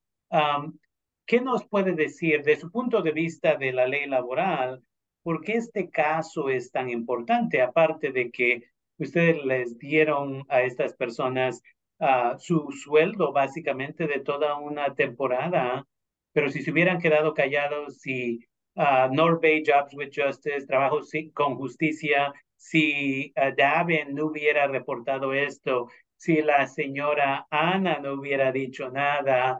¿Qué 1.25 1.41
nos 1.41 1.67
puede 1.67 1.91
decir 1.91 2.41
de 2.43 2.55
su 2.55 2.71
punto 2.71 3.01
de 3.01 3.11
vista 3.11 3.55
de 3.57 3.73
la 3.73 3.85
ley 3.85 4.07
laboral? 4.07 4.81
¿Por 5.23 5.41
qué 5.41 5.53
este 5.53 5.89
caso 5.89 6.49
es 6.49 6.71
tan 6.71 6.89
importante? 6.89 7.61
Aparte 7.61 8.11
de 8.11 8.31
que 8.31 8.63
ustedes 8.97 9.43
les 9.45 9.77
dieron 9.77 10.43
a 10.49 10.63
estas 10.63 10.93
personas 10.93 11.61
uh, 11.99 12.37
su 12.37 12.71
sueldo 12.71 13.31
básicamente 13.31 14.07
de 14.07 14.19
toda 14.19 14.57
una 14.57 14.93
temporada, 14.95 15.85
pero 16.33 16.49
si 16.49 16.61
se 16.61 16.71
hubieran 16.71 16.99
quedado 16.99 17.33
callados, 17.33 17.99
si 17.99 18.39
uh, 18.75 19.13
Norway 19.13 19.63
Jobs 19.65 19.93
with 19.93 20.11
Justice, 20.15 20.65
Trabajo 20.65 21.01
con 21.33 21.55
Justicia, 21.55 22.33
si 22.55 23.33
uh, 23.37 24.13
no 24.13 24.25
hubiera 24.27 24.67
reportado 24.67 25.33
esto, 25.33 25.87
si 26.15 26.41
la 26.41 26.67
señora 26.67 27.47
Ana 27.49 27.99
no 27.99 28.13
hubiera 28.13 28.51
dicho 28.51 28.89
nada, 28.89 29.59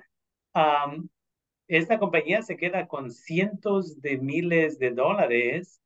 um, 0.54 1.08
esta 1.78 2.00
compañía 2.00 2.42
se 2.42 2.58
queda 2.58 2.88
con 2.90 3.12
cientos 3.12 4.02
de 4.02 4.18
miles 4.18 4.78
de 4.78 4.92
dólares 4.92 5.82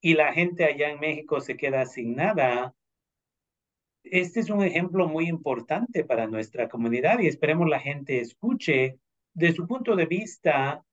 y 0.00 0.14
la 0.14 0.32
gente 0.32 0.64
allá 0.64 0.90
en 0.90 1.00
México 1.00 1.40
se 1.40 1.56
queda 1.56 1.84
sin 1.84 2.14
nada. 2.14 2.76
Este 4.04 4.38
es 4.38 4.50
un 4.50 4.62
ejemplo 4.62 5.08
muy 5.08 5.26
importante 5.26 6.04
para 6.04 6.28
nuestra 6.28 6.68
comunidad 6.68 7.18
y 7.18 7.26
esperemos 7.26 7.68
la 7.68 7.80
gente 7.80 8.20
escuche 8.20 9.00
de 9.34 9.52
su 9.52 9.66
punto 9.66 9.96
de 9.96 10.06
vista 10.06 10.84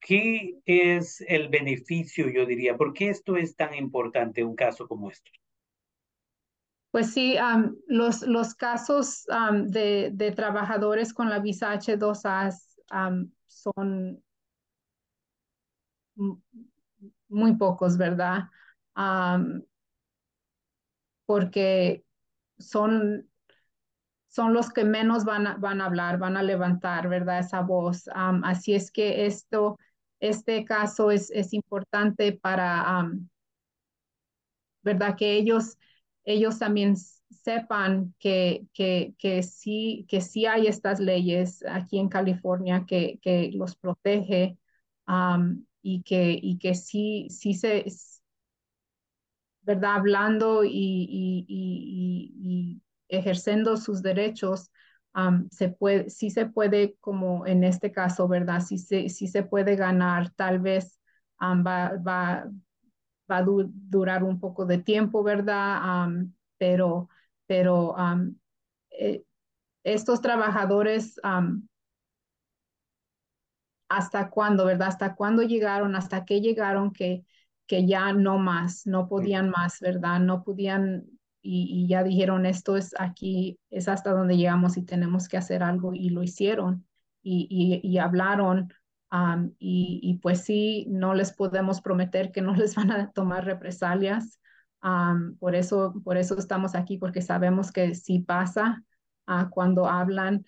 qué 0.00 0.60
es 0.64 1.24
el 1.26 1.48
beneficio, 1.48 2.28
yo 2.28 2.46
diría, 2.46 2.76
por 2.76 2.92
qué 2.92 3.08
esto 3.08 3.36
es 3.36 3.56
tan 3.56 3.74
importante, 3.74 4.44
un 4.44 4.54
caso 4.54 4.86
como 4.86 5.10
este. 5.10 5.32
Pues 6.90 7.12
sí, 7.12 7.36
los, 7.86 8.22
los 8.22 8.54
casos 8.54 9.24
de, 9.66 10.10
de, 10.12 10.32
trabajadores 10.32 11.14
con 11.14 11.30
la 11.30 11.38
visa 11.38 11.72
H2A 11.72 12.50
son 13.46 14.22
muy 17.28 17.56
pocos, 17.56 17.96
¿verdad? 17.96 18.48
porque 21.26 22.04
son, 22.58 23.30
son 24.28 24.52
los 24.52 24.72
que 24.72 24.84
menos 24.84 25.24
van 25.24 25.46
a, 25.46 25.56
van 25.56 25.80
a 25.80 25.86
hablar, 25.86 26.18
van 26.18 26.36
a 26.36 26.42
levantar, 26.42 27.08
¿verdad? 27.08 27.38
Esa 27.38 27.60
voz. 27.60 28.08
así 28.42 28.74
es 28.74 28.90
que 28.90 29.26
esto, 29.26 29.78
este 30.18 30.64
caso 30.64 31.12
es, 31.12 31.30
es 31.30 31.52
importante 31.52 32.32
para, 32.32 33.08
¿verdad? 34.82 35.16
Que 35.16 35.34
ellos 35.34 35.78
ellos 36.24 36.58
también 36.58 36.96
sepan 37.30 38.14
que, 38.18 38.66
que, 38.72 39.14
que, 39.18 39.42
sí, 39.42 40.06
que 40.08 40.20
sí 40.20 40.46
hay 40.46 40.66
estas 40.66 41.00
leyes 41.00 41.64
aquí 41.68 41.98
en 41.98 42.08
California 42.08 42.84
que, 42.86 43.18
que 43.22 43.50
los 43.54 43.76
protege 43.76 44.58
y, 45.82 46.02
que, 46.02 46.38
y 46.40 46.58
que 46.58 46.74
sí, 46.74 47.28
sí 47.30 47.54
se, 47.54 47.84
¿verdad? 49.62 49.96
Hablando 49.96 50.64
y, 50.64 50.70
y, 50.70 51.44
y, 51.48 52.82
ejerciendo 53.08 53.76
sus 53.76 54.02
derechos, 54.02 54.70
se 55.50 55.68
puede, 55.70 56.10
sí 56.10 56.30
se 56.30 56.46
puede, 56.46 56.96
como 57.00 57.46
en 57.46 57.64
este 57.64 57.92
caso, 57.92 58.28
¿verdad? 58.28 58.60
Sí 58.60 58.78
se, 58.78 59.08
sí 59.08 59.26
se 59.28 59.42
puede 59.42 59.76
ganar, 59.76 60.30
tal 60.30 60.60
vez 60.60 60.98
va, 61.42 61.96
va, 62.06 62.44
va 63.30 63.38
a 63.38 63.44
durar 63.44 64.24
un 64.24 64.40
poco 64.40 64.66
de 64.66 64.78
tiempo, 64.78 65.22
¿verdad? 65.22 66.08
pero 66.58 67.08
pero 67.46 67.96
eh, 68.90 69.24
estos 69.82 70.20
trabajadores 70.20 71.18
hasta 73.88 74.30
cuándo, 74.30 74.64
¿verdad? 74.64 74.88
Hasta 74.88 75.14
cuándo 75.14 75.42
llegaron, 75.42 75.96
hasta 75.96 76.24
qué 76.24 76.40
llegaron 76.40 76.92
que, 76.92 77.24
que 77.66 77.86
ya 77.86 78.12
no 78.12 78.38
más, 78.38 78.86
no 78.86 79.08
podían 79.08 79.50
más, 79.50 79.80
¿verdad? 79.80 80.20
No 80.20 80.44
podían 80.44 81.06
y, 81.42 81.86
ya 81.88 82.04
dijeron, 82.04 82.46
esto 82.46 82.76
es 82.76 82.94
aquí, 82.98 83.58
es 83.70 83.88
hasta 83.88 84.12
donde 84.12 84.36
llegamos 84.36 84.76
y 84.76 84.82
tenemos 84.82 85.28
que 85.28 85.38
hacer 85.38 85.62
algo 85.62 85.94
y 85.94 86.10
lo 86.10 86.22
hicieron 86.22 86.86
y, 87.22 87.80
y, 87.82 87.98
hablaron. 87.98 88.72
Y, 89.58 90.00
y, 90.02 90.18
pues 90.18 90.42
sí, 90.42 90.86
no 90.88 91.14
les 91.14 91.32
podemos 91.32 91.80
prometer 91.80 92.30
que 92.30 92.42
no 92.42 92.54
les 92.56 92.74
van 92.76 92.90
a 92.92 93.10
tomar 93.12 93.44
represalias. 93.44 94.40
por, 95.38 95.54
eso, 95.54 95.94
por 96.04 96.16
eso 96.16 96.38
estamos 96.38 96.74
aquí, 96.74 96.98
porque 96.98 97.22
sabemos 97.22 97.72
que 97.72 97.94
sí 97.94 98.20
pasa 98.20 98.84
uh, 99.26 99.48
cuando 99.50 99.86
hablan, 99.86 100.44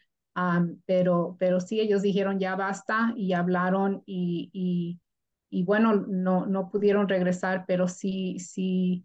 pero, 0.86 1.36
pero 1.38 1.60
sí 1.60 1.80
ellos 1.80 2.02
dijeron 2.02 2.38
ya 2.38 2.56
basta 2.56 3.12
y 3.16 3.32
hablaron 3.34 4.02
y, 4.06 4.50
y, 4.52 5.00
y 5.50 5.64
bueno, 5.64 5.94
no, 6.08 6.46
no 6.46 6.70
pudieron 6.70 7.08
regresar, 7.08 7.64
pero 7.66 7.88
sí, 7.88 8.38
sí, 8.38 9.04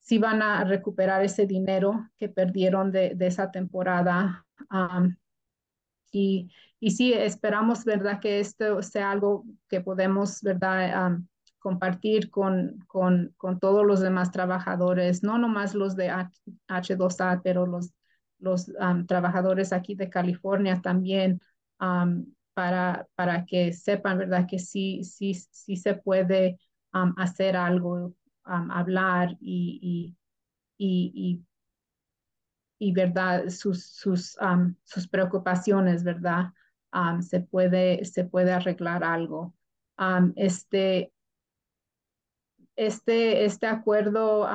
sí 0.00 0.18
van 0.18 0.42
a 0.42 0.64
recuperar 0.64 1.24
ese 1.24 1.46
dinero 1.46 2.10
que 2.18 2.28
perdieron 2.28 2.90
de, 2.90 3.14
de 3.14 3.26
esa 3.26 3.50
temporada. 3.50 4.44
y, 6.12 6.50
y 6.80 6.92
sí, 6.92 7.12
esperamos, 7.12 7.84
¿verdad? 7.84 8.20
Que 8.20 8.40
esto 8.40 8.82
sea 8.82 9.10
algo 9.10 9.44
que 9.68 9.80
podemos, 9.80 10.40
¿verdad? 10.42 11.18
compartir 11.58 12.30
con, 12.30 12.78
con, 12.86 13.34
con, 13.36 13.60
todos 13.60 13.84
los 13.84 14.00
demás 14.00 14.30
trabajadores, 14.30 15.22
no 15.22 15.36
nomás 15.36 15.74
los 15.74 15.94
de 15.94 16.08
H2A, 16.68 17.42
pero 17.44 17.66
los 17.66 17.92
los 18.40 18.72
trabajadores 19.06 19.72
aquí 19.72 19.94
de 19.94 20.10
California 20.10 20.80
también 20.82 21.40
para, 22.54 23.06
para 23.14 23.44
que 23.44 23.72
sepan, 23.72 24.18
¿verdad? 24.18 24.46
Que 24.48 24.58
sí, 24.58 25.04
sí, 25.04 25.34
sí 25.34 25.76
se 25.76 25.94
puede 25.94 26.58
hacer 27.16 27.56
algo, 27.56 28.14
hablar 28.42 29.36
y, 29.40 30.16
y, 30.76 31.44
y, 32.78 32.92
¿verdad? 32.92 33.48
Sus, 33.48 33.84
sus, 33.84 34.36
sus 34.84 35.08
preocupaciones, 35.08 36.02
¿verdad? 36.02 36.52
Se, 37.20 37.40
puede, 37.40 38.04
se 38.04 38.24
puede 38.24 38.52
arreglar 38.52 39.04
algo. 39.04 39.54
este, 40.36 41.12
este, 42.76 43.44
este 43.44 43.66
acuerdo 43.66 44.48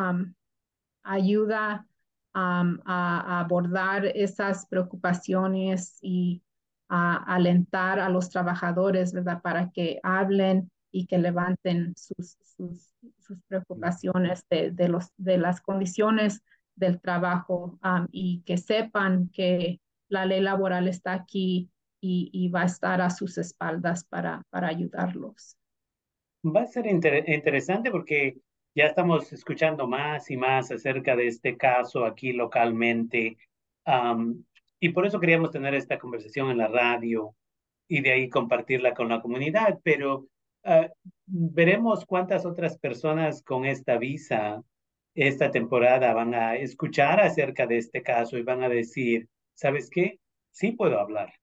ayuda 1.03 1.87
a, 2.33 3.39
abordar 3.39 4.05
esas 4.05 4.65
preocupaciones 4.67 5.97
y 6.01 6.41
a 6.89 7.15
alentar 7.33 7.99
a 7.99 8.09
los 8.09 8.29
trabajadores. 8.29 9.13
Para 9.41 9.71
que 9.71 9.99
hablen 10.03 10.71
y 10.91 11.07
que 11.07 11.17
levanten 11.17 11.93
sus, 11.97 12.37
sus, 12.55 12.95
preocupaciones 13.47 14.45
de, 14.49 14.87
los, 14.87 15.11
de 15.17 15.37
las 15.37 15.61
condiciones 15.61 16.43
del 16.75 16.99
trabajo 16.99 17.79
y 18.11 18.41
que 18.45 18.57
sepan 18.57 19.29
que 19.29 19.81
la 20.09 20.25
ley 20.25 20.41
laboral 20.41 20.87
está 20.87 21.13
aquí 21.13 21.71
y, 22.31 22.49
va 22.49 22.63
a 22.63 22.65
estar 22.65 23.01
a 23.01 23.09
sus 23.09 23.37
espaldas 23.37 24.03
para, 24.05 24.43
para 24.49 24.67
ayudarlos. 24.67 25.57
Va 26.45 26.61
a 26.61 26.67
ser 26.67 26.85
interesante 26.87 27.89
porque 27.89 28.37
ya 28.75 28.85
estamos 28.85 29.31
escuchando 29.33 29.87
más 29.87 30.29
y 30.29 30.37
más 30.37 30.71
acerca 30.71 31.15
de 31.15 31.27
este 31.27 31.57
caso 31.57 32.05
aquí 32.05 32.33
localmente. 32.33 33.37
y 34.79 34.89
por 34.89 35.05
eso 35.05 35.19
queríamos 35.19 35.51
tener 35.51 35.73
esta 35.73 35.97
conversación 35.97 36.51
en 36.51 36.57
la 36.57 36.67
radio 36.67 37.33
y 37.87 38.01
de 38.01 38.11
ahí 38.11 38.29
compartirla 38.29 38.93
con 38.93 39.09
la 39.09 39.21
comunidad. 39.21 39.79
Pero 39.83 40.27
ah, 40.63 40.89
veremos 41.25 42.05
cuántas 42.05 42.45
otras 42.45 42.77
personas 42.77 43.41
con 43.41 43.65
esta 43.65 43.97
visa 43.97 44.61
esta 45.15 45.49
temporada 45.49 46.13
van 46.13 46.35
a 46.35 46.57
escuchar 46.57 47.21
acerca 47.21 47.65
de 47.65 47.77
este 47.77 48.03
caso 48.03 48.37
y 48.37 48.43
van 48.43 48.63
a 48.63 48.69
decir, 48.69 49.29
¿sabes 49.53 49.89
qué? 49.89 50.19
Sí 50.51 50.73
puedo 50.73 50.99
hablar. 50.99 51.33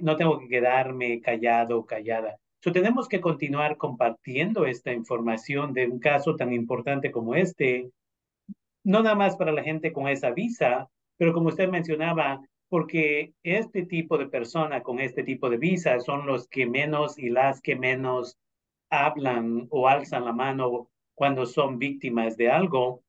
No 0.00 0.16
tengo 0.16 0.38
que 0.38 0.48
quedarme 0.48 1.20
callado 1.20 1.78
o 1.78 1.86
callada 1.86 2.38
tenemos 2.70 3.08
que 3.08 3.20
continuar 3.20 3.76
compartiendo 3.76 4.66
esta 4.66 4.92
información 4.92 5.72
de 5.72 5.88
un 5.88 5.98
caso 5.98 6.36
tan 6.36 6.52
importante 6.52 7.10
como 7.10 7.34
este, 7.34 7.90
no 8.84 9.02
nada 9.02 9.16
más 9.16 9.36
para 9.36 9.50
la 9.50 9.64
gente 9.64 9.92
con 9.92 10.06
esa 10.06 10.30
visa, 10.30 10.88
pero 11.16 11.32
como 11.32 11.48
usted 11.48 11.68
mencionaba, 11.68 12.40
porque 12.68 13.32
este 13.42 13.84
tipo 13.84 14.16
de 14.16 14.28
persona 14.28 14.82
con 14.82 15.00
este 15.00 15.24
tipo 15.24 15.50
de 15.50 15.56
visa 15.56 15.98
son 15.98 16.26
los 16.26 16.46
que 16.48 16.66
menos 16.66 17.18
y 17.18 17.30
las 17.30 17.60
que 17.60 17.74
menos 17.74 18.38
hablan 18.90 19.66
o 19.70 19.88
alzan 19.88 20.24
la 20.24 20.32
mano 20.32 20.88
cuando 21.14 21.46
son 21.46 21.78
víctimas 21.78 22.36
de 22.36 22.50
algo. 22.50 23.02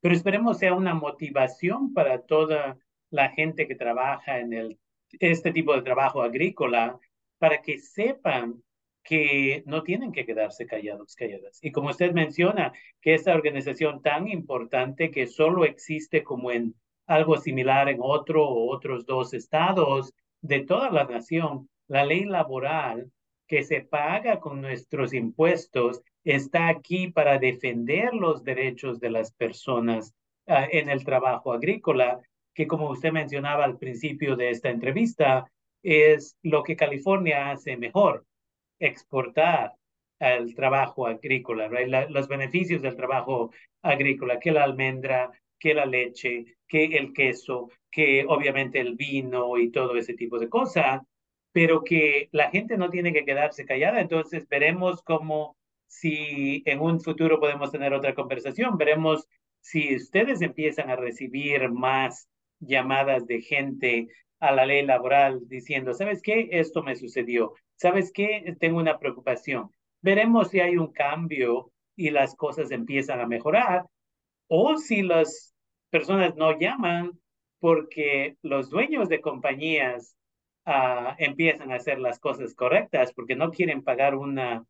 Pero 0.00 0.14
esperemos 0.14 0.58
sea 0.58 0.74
una 0.74 0.94
motivación 0.94 1.92
para 1.92 2.22
toda 2.22 2.78
la 3.10 3.30
gente 3.30 3.66
que 3.66 3.74
trabaja 3.74 4.38
en 4.38 4.52
el, 4.52 4.78
este 5.20 5.52
tipo 5.52 5.74
de 5.74 5.82
trabajo 5.82 6.22
agrícola 6.22 6.98
para 7.38 7.60
que 7.62 7.78
sepan 7.78 8.62
que 9.02 9.62
no 9.66 9.82
tienen 9.82 10.12
que 10.12 10.26
quedarse 10.26 10.66
callados, 10.66 11.14
calladas. 11.14 11.58
Y 11.62 11.70
como 11.70 11.90
usted 11.90 12.12
menciona, 12.12 12.72
que 13.00 13.14
esta 13.14 13.34
organización 13.34 14.02
tan 14.02 14.26
importante 14.26 15.10
que 15.10 15.26
solo 15.26 15.64
existe 15.64 16.24
como 16.24 16.50
en 16.50 16.74
algo 17.06 17.38
similar 17.38 17.88
en 17.88 17.98
otro 18.00 18.44
o 18.44 18.74
otros 18.74 19.06
dos 19.06 19.32
estados 19.32 20.12
de 20.40 20.60
toda 20.60 20.90
la 20.90 21.04
nación, 21.04 21.68
la 21.86 22.04
ley 22.04 22.24
laboral 22.24 23.10
que 23.46 23.62
se 23.62 23.80
paga 23.82 24.40
con 24.40 24.60
nuestros 24.60 25.12
impuestos 25.12 26.02
está 26.24 26.68
aquí 26.68 27.08
para 27.08 27.38
defender 27.38 28.12
los 28.12 28.42
derechos 28.42 28.98
de 28.98 29.10
las 29.10 29.32
personas 29.32 30.14
ah, 30.48 30.66
en 30.68 30.90
el 30.90 31.04
trabajo 31.04 31.52
agrícola, 31.52 32.20
que 32.56 32.66
como 32.66 32.88
usted 32.88 33.12
mencionaba 33.12 33.64
al 33.64 33.78
principio 33.78 34.34
de 34.34 34.50
esta 34.50 34.70
entrevista, 34.70 35.46
es 35.82 36.36
lo 36.42 36.62
que 36.62 36.74
California 36.74 37.50
hace 37.50 37.76
mejor, 37.76 38.24
exportar 38.80 39.74
el 40.18 40.54
trabajo 40.54 41.06
agrícola, 41.06 41.68
los 42.08 42.28
beneficios 42.28 42.80
del 42.80 42.96
trabajo 42.96 43.52
agrícola, 43.82 44.40
que 44.40 44.50
la 44.50 44.64
almendra, 44.64 45.30
que 45.58 45.74
la 45.74 45.84
leche, 45.84 46.56
que 46.66 46.86
el 46.86 47.12
queso, 47.12 47.70
que 47.90 48.24
obviamente 48.26 48.80
el 48.80 48.94
vino 48.94 49.58
y 49.58 49.70
todo 49.70 49.94
ese 49.96 50.14
tipo 50.14 50.38
de 50.38 50.48
cosas, 50.48 51.02
pero 51.52 51.84
que 51.84 52.30
la 52.32 52.50
gente 52.50 52.78
no 52.78 52.88
tiene 52.88 53.12
que 53.12 53.26
quedarse 53.26 53.66
callada. 53.66 54.00
Entonces 54.00 54.48
veremos 54.48 55.02
cómo, 55.02 55.58
si 55.86 56.62
en 56.64 56.80
un 56.80 57.00
futuro 57.00 57.38
podemos 57.38 57.70
tener 57.70 57.92
otra 57.92 58.14
conversación, 58.14 58.78
veremos 58.78 59.28
si 59.60 59.94
ustedes 59.94 60.40
empiezan 60.40 60.88
a 60.88 60.96
recibir 60.96 61.70
más 61.70 62.28
llamadas 62.60 63.26
de 63.26 63.40
gente 63.42 64.08
a 64.40 64.52
la 64.52 64.66
ley 64.66 64.84
laboral 64.84 65.40
diciendo, 65.48 65.94
¿sabes 65.94 66.22
qué? 66.22 66.48
Esto 66.52 66.82
me 66.82 66.96
sucedió. 66.96 67.54
¿Sabes 67.76 68.12
qué? 68.12 68.56
Tengo 68.60 68.78
una 68.78 68.98
preocupación. 68.98 69.70
Veremos 70.00 70.50
si 70.50 70.60
hay 70.60 70.76
un 70.76 70.92
cambio 70.92 71.72
y 71.96 72.10
las 72.10 72.34
cosas 72.34 72.70
empiezan 72.70 73.20
a 73.20 73.26
mejorar 73.26 73.86
o 74.48 74.76
si 74.76 75.02
las 75.02 75.54
personas 75.90 76.36
no 76.36 76.58
llaman 76.58 77.18
porque 77.58 78.36
los 78.42 78.70
dueños 78.70 79.08
de 79.08 79.20
compañías 79.20 80.16
uh, 80.66 81.14
empiezan 81.18 81.72
a 81.72 81.76
hacer 81.76 81.98
las 81.98 82.18
cosas 82.18 82.54
correctas 82.54 83.12
porque 83.14 83.34
no 83.34 83.50
quieren 83.50 83.82
pagar 83.82 84.14
una, 84.14 84.64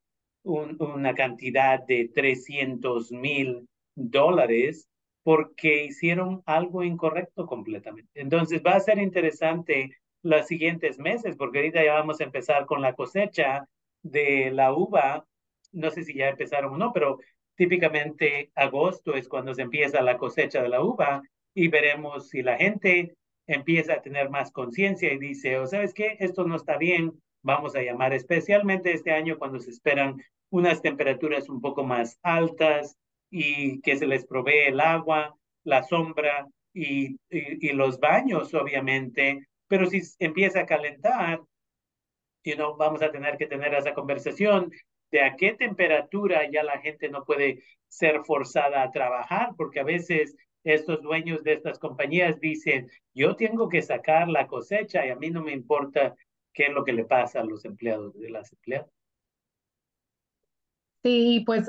una 0.45 1.15
cantidad 1.15 1.85
de 1.85 2.11
300 2.15 3.11
mil 3.13 3.69
dólares 3.95 4.89
porque 5.27 5.87
hicieron 5.87 6.45
algo 6.47 6.85
incorrecto 6.85 7.47
completamente. 7.47 8.21
Entonces 8.21 8.63
va 8.65 8.75
a 8.77 8.81
ser 8.81 8.99
interesante 8.99 9.91
los 10.23 10.47
siguientes 10.47 11.01
meses, 11.01 11.35
porque 11.35 11.59
ahorita 11.59 11.85
ya 11.85 11.95
vamos 11.95 12.21
a 12.21 12.25
empezar 12.25 12.65
con 12.65 12.81
la 12.81 12.93
cosecha 12.93 13.69
de 14.05 14.53
la 14.53 14.73
uva. 14.73 15.27
No 15.73 15.91
sé 15.91 16.05
si 16.05 16.15
ya 16.15 16.29
empezaron 16.29 16.75
o 16.75 16.79
no, 16.79 16.93
pero 16.93 17.19
típicamente 17.57 18.53
agosto 18.55 19.17
es 19.17 19.27
cuando 19.27 19.53
se 19.53 19.63
empieza 19.63 20.01
la 20.01 20.17
cosecha 20.17 20.63
de 20.63 20.69
la 20.69 20.81
uva 20.81 21.23
y 21.55 21.67
veremos 21.67 22.29
si 22.29 22.43
la 22.43 22.57
gente 22.57 23.17
empieza 23.49 23.95
a 23.95 24.03
tener 24.03 24.31
más 24.31 24.53
conciencia 24.53 25.13
y 25.13 25.19
dice, 25.19 25.59
o 25.59 25.65
oh, 25.65 25.67
sabes 25.67 25.93
qué, 25.93 26.19
esto 26.21 26.45
no 26.45 26.55
está 26.55 26.79
bien, 26.79 27.21
vamos 27.43 27.75
a 27.75 27.83
llamar 27.83 28.13
especialmente 28.13 28.93
este 28.93 29.11
año 29.11 29.39
cuando 29.39 29.59
se 29.59 29.71
esperan 29.71 30.23
unas 30.51 30.83
temperaturas 30.83 31.49
un 31.49 31.61
poco 31.61 31.83
más 31.83 32.17
altas, 32.23 32.97
y 33.31 33.81
que 33.81 33.97
se 33.97 34.07
les 34.07 34.27
provee 34.27 34.69
el 34.69 34.81
agua, 34.81 35.37
la 35.65 35.83
sombra 35.83 36.47
y, 36.73 37.19
y, 37.31 37.73
los 37.73 37.99
baños, 37.99 38.53
obviamente, 38.55 39.47
pero 39.67 39.87
si 39.87 40.03
empieza 40.19 40.61
a 40.61 40.67
calentar, 40.67 41.41
you 42.45 42.55
know, 42.55 42.77
vamos 42.77 43.03
a 43.03 43.11
tener 43.11 43.37
que 43.37 43.47
tener 43.47 43.75
esa 43.75 43.95
conversación 43.95 44.71
de 45.11 45.23
a 45.23 45.37
qué 45.37 45.55
temperatura 45.55 46.51
ya 46.51 46.63
la 46.63 46.79
gente 46.81 47.09
no 47.09 47.25
puede 47.25 47.63
ser 47.89 48.23
forzada 48.25 48.83
a 48.83 48.91
trabajar, 48.91 49.51
porque 49.57 49.81
a 49.81 49.85
veces 49.85 50.37
estos 50.65 51.01
dueños 51.01 51.43
de 51.45 51.55
estas 51.55 51.79
compañías 51.79 52.41
dicen, 52.41 52.91
yo 53.15 53.37
tengo 53.37 53.69
que 53.69 53.83
sacar 53.83 54.29
la 54.29 54.47
cosecha 54.47 55.07
y 55.07 55.11
a 55.11 55.17
mí 55.17 55.31
no 55.31 55.43
me 55.43 55.53
importa 55.53 56.15
qué 56.53 56.67
es 56.67 56.73
lo 56.73 56.85
que 56.85 56.93
le 56.93 57.05
pasa 57.05 57.41
a 57.41 57.45
los 57.45 57.65
empleados 57.65 58.19
de 58.19 58.31
las 58.31 58.53
empleadas. 58.53 58.91
Sí, 61.03 61.45
pues 61.47 61.69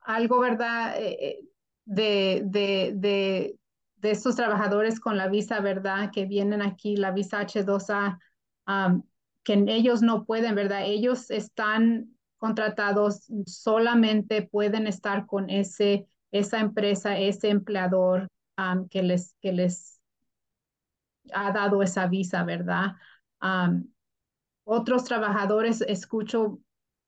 algo, 0.00 0.40
¿verdad? 0.40 0.94
Eh, 0.98 1.40
de, 1.84 2.42
de, 2.44 2.92
de, 2.94 3.58
de, 3.96 4.10
estos 4.10 4.36
trabajadores 4.36 5.00
con 5.00 5.16
la 5.16 5.28
visa, 5.28 5.60
¿verdad? 5.60 6.10
Que 6.12 6.26
vienen 6.26 6.62
aquí, 6.62 6.96
la 6.96 7.10
visa 7.10 7.40
H2A, 7.40 8.18
que 9.42 9.64
ellos 9.68 10.02
no 10.02 10.24
pueden, 10.24 10.54
¿verdad? 10.54 10.82
Ellos 10.84 11.30
están 11.30 12.16
contratados, 12.38 13.26
solamente 13.46 14.42
pueden 14.42 14.86
estar 14.86 15.26
con 15.26 15.50
ese, 15.50 16.06
esa 16.30 16.60
empresa, 16.60 17.18
ese 17.18 17.50
empleador 17.50 18.28
que, 18.90 19.02
les, 19.02 19.34
que 19.40 19.52
les 19.52 20.00
ha 21.32 21.52
dado 21.52 21.82
esa 21.82 22.06
visa, 22.06 22.44
¿verdad? 22.44 22.96
otros 24.64 25.04
trabajadores, 25.04 25.80
escucho 25.80 26.60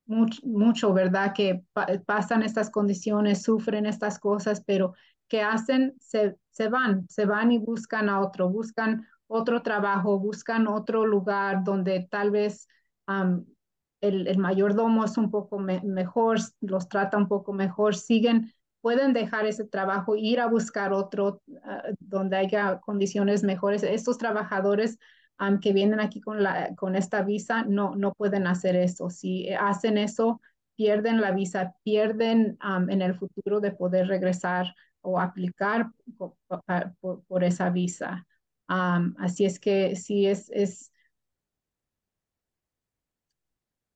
mucho, 0.06 0.92
¿verdad? 0.92 1.32
Que 1.34 1.64
pasan 2.06 2.42
estas 2.42 2.70
condiciones, 2.70 3.42
sufren 3.42 3.86
estas 3.86 4.18
cosas, 4.18 4.62
pero 4.66 4.94
¿qué 5.28 5.42
hacen? 5.42 5.94
Se, 6.00 6.36
se 6.50 6.68
van, 6.68 7.08
se 7.08 7.24
van 7.24 7.52
y 7.52 7.58
buscan 7.58 8.08
a 8.08 8.20
otro, 8.20 8.48
buscan 8.48 9.06
otro 9.26 9.62
trabajo, 9.62 10.18
buscan 10.18 10.66
otro 10.66 11.06
lugar 11.06 11.64
donde 11.64 12.06
tal 12.10 12.30
vez 12.30 12.68
el, 14.00 14.26
el, 14.28 14.38
mayordomo 14.38 15.04
es 15.04 15.16
un 15.16 15.30
poco 15.30 15.58
mejor, 15.58 16.38
los 16.60 16.88
trata 16.88 17.16
un 17.16 17.28
poco 17.28 17.52
mejor, 17.52 17.94
siguen, 17.94 18.52
pueden 18.82 19.12
dejar 19.12 19.46
ese 19.46 19.64
trabajo, 19.64 20.16
ir 20.16 20.40
a 20.40 20.48
buscar 20.48 20.92
otro 20.92 21.40
ah, 21.64 21.82
donde 22.00 22.36
haya 22.36 22.80
condiciones 22.80 23.42
mejores. 23.42 23.82
Estos 23.84 24.18
trabajadores 24.18 24.98
que 25.60 25.72
vienen 25.72 26.00
aquí 26.00 26.20
con, 26.20 26.42
la, 26.42 26.74
con 26.76 26.96
esta 26.96 27.22
visa 27.22 27.64
no, 27.64 27.94
no 27.96 28.12
pueden 28.14 28.46
hacer 28.46 28.76
eso. 28.76 29.10
Si 29.10 29.48
hacen 29.52 29.98
eso, 29.98 30.40
pierden 30.76 31.20
la 31.20 31.32
visa, 31.32 31.74
pierden 31.82 32.58
en 32.88 33.02
el 33.02 33.14
futuro 33.14 33.60
de 33.60 33.72
poder 33.72 34.08
regresar 34.08 34.74
o 35.00 35.20
aplicar 35.20 35.90
por, 36.16 36.34
por, 37.26 37.44
esa 37.44 37.70
visa. 37.70 38.26
así 38.68 39.44
es 39.44 39.58
que 39.60 39.96
sí 39.96 40.26
es, 40.26 40.50
es, 40.50 40.92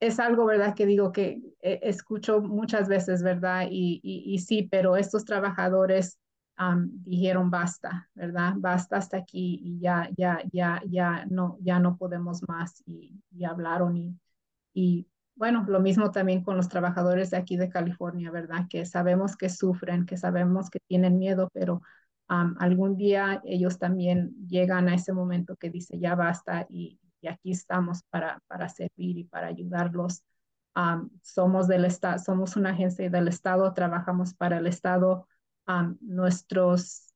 es 0.00 0.18
algo, 0.20 0.46
¿verdad? 0.46 0.74
Que 0.74 0.86
digo 0.86 1.12
que 1.12 1.40
eh, 1.62 1.80
escucho 1.82 2.40
muchas 2.40 2.88
veces, 2.88 3.22
¿verdad? 3.22 3.68
Y, 3.70 4.00
y, 4.02 4.34
y 4.34 4.38
sí, 4.40 4.68
pero 4.70 4.96
estos 4.96 5.24
trabajadores 5.24 6.18
dijeron 7.04 7.50
basta, 7.50 8.08
¿verdad? 8.14 8.54
Basta 8.56 8.96
hasta 8.96 9.18
aquí 9.18 9.60
y 9.62 9.78
ya, 9.78 10.08
ya, 10.16 10.40
ya, 10.52 10.82
ya 10.86 11.26
no, 11.26 11.58
ya 11.60 11.78
no 11.78 11.96
podemos 11.96 12.48
más 12.48 12.82
y, 12.86 13.20
hablaron 13.44 13.96
y, 13.96 14.18
y 14.72 15.06
bueno, 15.34 15.64
lo 15.68 15.80
mismo 15.80 16.10
también 16.10 16.42
con 16.42 16.56
los 16.56 16.68
trabajadores 16.68 17.30
de 17.30 17.36
aquí 17.36 17.56
de 17.56 17.68
California, 17.68 18.30
¿verdad? 18.30 18.66
Que 18.70 18.86
sabemos 18.86 19.36
que 19.36 19.50
sufren, 19.50 20.06
que 20.06 20.16
sabemos 20.16 20.70
que 20.70 20.80
tienen 20.86 21.18
miedo, 21.18 21.50
pero 21.52 21.82
algún 22.28 22.96
día 22.96 23.40
ellos 23.44 23.78
también 23.78 24.34
llegan 24.48 24.88
a 24.88 24.94
ese 24.94 25.12
momento 25.12 25.56
que 25.56 25.70
dice 25.70 25.98
ya 25.98 26.16
basta 26.16 26.66
y 26.68 26.98
aquí 27.28 27.52
estamos 27.52 28.02
para, 28.10 28.40
para 28.46 28.68
servir 28.68 29.18
y 29.18 29.24
para 29.24 29.48
ayudarlos. 29.48 30.22
somos 31.22 31.68
del 31.68 31.84
Estado, 31.84 32.18
somos 32.18 32.56
una 32.56 32.70
agencia 32.70 33.08
del 33.10 33.28
Estado, 33.28 33.72
trabajamos 33.74 34.34
para 34.34 34.58
el 34.58 34.66
Estado 34.66 35.26
nuestros 36.00 37.12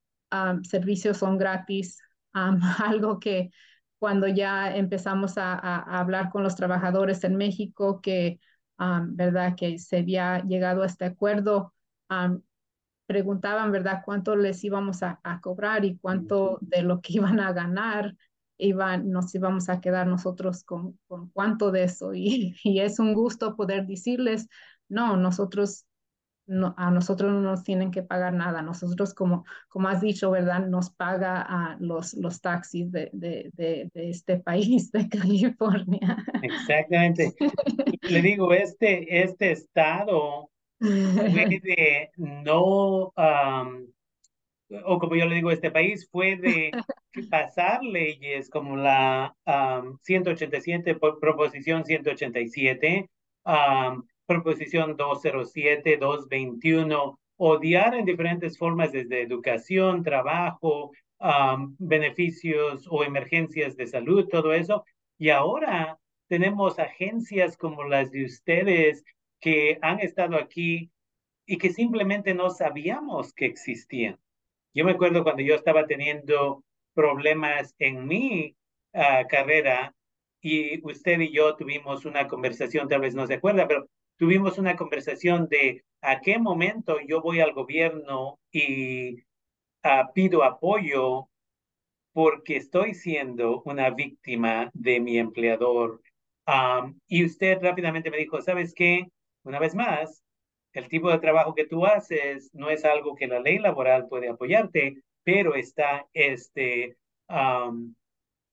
servicios 0.62 1.18
son 1.18 1.38
gratis, 1.38 2.01
algo 2.32 3.18
que 3.18 3.51
cuando 3.98 4.26
ya 4.26 4.74
empezamos 4.74 5.36
a, 5.36 5.55
hablar 5.98 6.30
con 6.30 6.42
los 6.42 6.57
trabajadores 6.57 7.22
en 7.24 7.36
México, 7.36 8.01
que, 8.01 8.40
¿verdad? 8.78 9.55
Que 9.57 9.78
se 9.78 9.98
había 9.98 10.40
llegado 10.40 10.82
a 10.82 10.86
este 10.86 11.05
acuerdo, 11.05 11.74
preguntaban, 13.07 13.72
¿verdad? 13.72 14.03
Cuánto 14.05 14.36
les 14.36 14.62
íbamos 14.64 15.03
a, 15.03 15.20
cobrar 15.42 15.84
y 15.84 15.98
cuánto 15.98 16.59
de 16.62 16.82
lo 16.82 17.01
que 17.01 17.14
iban 17.14 17.40
a 17.40 17.53
ganar 17.53 18.16
iban, 18.57 19.11
nos 19.11 19.34
íbamos 19.34 19.68
a 19.68 19.80
quedar 19.80 20.07
nosotros 20.07 20.64
con, 20.64 20.98
con 21.09 21.30
cuánto 21.30 21.70
de 21.70 21.84
eso. 21.84 22.12
Y, 22.14 22.55
y, 22.62 22.80
es 22.80 22.98
un 22.98 23.14
gusto 23.14 23.57
poder 23.57 23.86
decirles, 23.86 24.48
no, 24.88 25.16
nosotros 25.16 25.86
a 26.76 26.90
nosotros 26.90 27.32
no 27.32 27.40
nos 27.40 27.62
tienen 27.62 27.90
que 27.90 28.03
pagar 28.03 28.32
nada. 28.32 28.62
Nosotros, 28.62 29.14
como, 29.14 29.44
como 29.68 29.88
has 29.88 30.01
dicho, 30.01 30.30
¿verdad? 30.30 30.66
Nos 30.66 30.90
paga 30.90 31.40
a 31.42 31.76
los, 31.80 32.14
los 32.14 32.40
taxis 32.40 32.90
de, 32.90 33.11
de, 33.12 33.51
de, 33.55 33.90
este 33.94 34.38
país, 34.38 34.90
de 34.92 35.09
California. 35.09 36.16
Exactamente. 36.42 37.34
Le 38.03 38.22
digo, 38.22 38.53
este, 38.53 39.22
este 39.22 39.53
estado 39.53 40.51
puede 40.78 42.11
no, 42.16 43.12
o 44.84 44.98
como 44.98 45.16
yo 45.16 45.26
le 45.26 45.34
digo, 45.34 45.51
este 45.51 45.70
país 45.70 46.09
puede 46.11 46.70
pasar 47.30 47.82
leyes 47.82 48.48
como 48.48 48.76
la 48.76 49.34
187, 50.03 50.96
proposición 51.20 51.84
187, 51.84 53.11
proposición 54.31 54.97
207, 54.97 55.97
221, 55.97 57.18
odiar 57.37 57.95
en 57.97 58.05
diferentes 58.05 58.57
formas 58.57 58.93
desde 58.93 59.22
educación, 59.22 60.05
trabajo, 60.05 60.93
beneficios 61.78 62.87
o 62.89 63.03
emergencias 63.03 63.76
de 63.76 63.89
salud, 63.89 64.28
todo 64.28 64.53
eso. 64.53 64.85
Y 65.18 65.31
ahora 65.31 65.99
tenemos 66.28 66.78
agencias 66.78 67.57
como 67.57 67.83
las 67.83 68.12
de 68.12 68.24
ustedes 68.24 69.03
que 69.41 69.81
han 69.83 69.99
estado 69.99 70.37
aquí 70.37 70.93
y 71.45 71.59
que 71.59 71.70
simplemente 71.70 72.33
no 72.33 72.51
sabíamos 72.51 73.33
que 73.33 73.47
existían. 73.47 74.16
Yo 74.72 74.85
me 74.85 74.93
acuerdo 74.93 75.24
cuando 75.24 75.43
yo 75.43 75.57
estaba 75.57 75.87
teniendo 75.87 76.62
problemas 76.95 77.74
en 77.81 78.07
mi 78.07 78.55
ah, 78.95 79.24
carrera 79.28 79.93
y 80.41 80.81
usted 80.87 81.18
y 81.18 81.33
yo 81.33 81.57
tuvimos 81.57 82.05
una 82.05 82.28
conversación, 82.28 82.87
tal 82.87 83.01
vez 83.01 83.16
no 83.16 83.26
se 83.26 83.35
acuerda, 83.35 83.66
pero 83.66 83.89
tuvimos 84.20 84.58
una 84.58 84.76
conversación 84.76 85.48
de 85.48 85.82
a 86.02 86.20
qué 86.20 86.38
momento 86.38 86.98
yo 87.00 87.22
voy 87.22 87.40
al 87.40 87.54
gobierno 87.54 88.38
y 88.52 89.24
ah, 89.82 90.10
pido 90.14 90.44
apoyo 90.44 91.30
porque 92.12 92.56
estoy 92.56 92.92
siendo 92.92 93.62
una 93.62 93.88
víctima 93.88 94.70
de 94.74 95.00
mi 95.00 95.18
empleador. 95.18 96.02
y 97.08 97.24
usted 97.24 97.62
rápidamente 97.62 98.10
me 98.10 98.18
dijo, 98.18 98.42
¿sabes 98.42 98.74
qué? 98.74 99.06
Una 99.42 99.58
vez 99.58 99.74
más, 99.74 100.22
el 100.74 100.88
tipo 100.88 101.10
de 101.10 101.18
trabajo 101.18 101.54
que 101.54 101.66
tú 101.66 101.86
haces 101.86 102.50
no 102.52 102.68
es 102.68 102.84
algo 102.84 103.14
que 103.14 103.26
la 103.26 103.40
ley 103.40 103.58
laboral 103.58 104.06
puede 104.06 104.28
apoyarte, 104.28 105.02
pero 105.24 105.54
está 105.54 106.06
este, 106.12 106.98
um, 107.28 107.94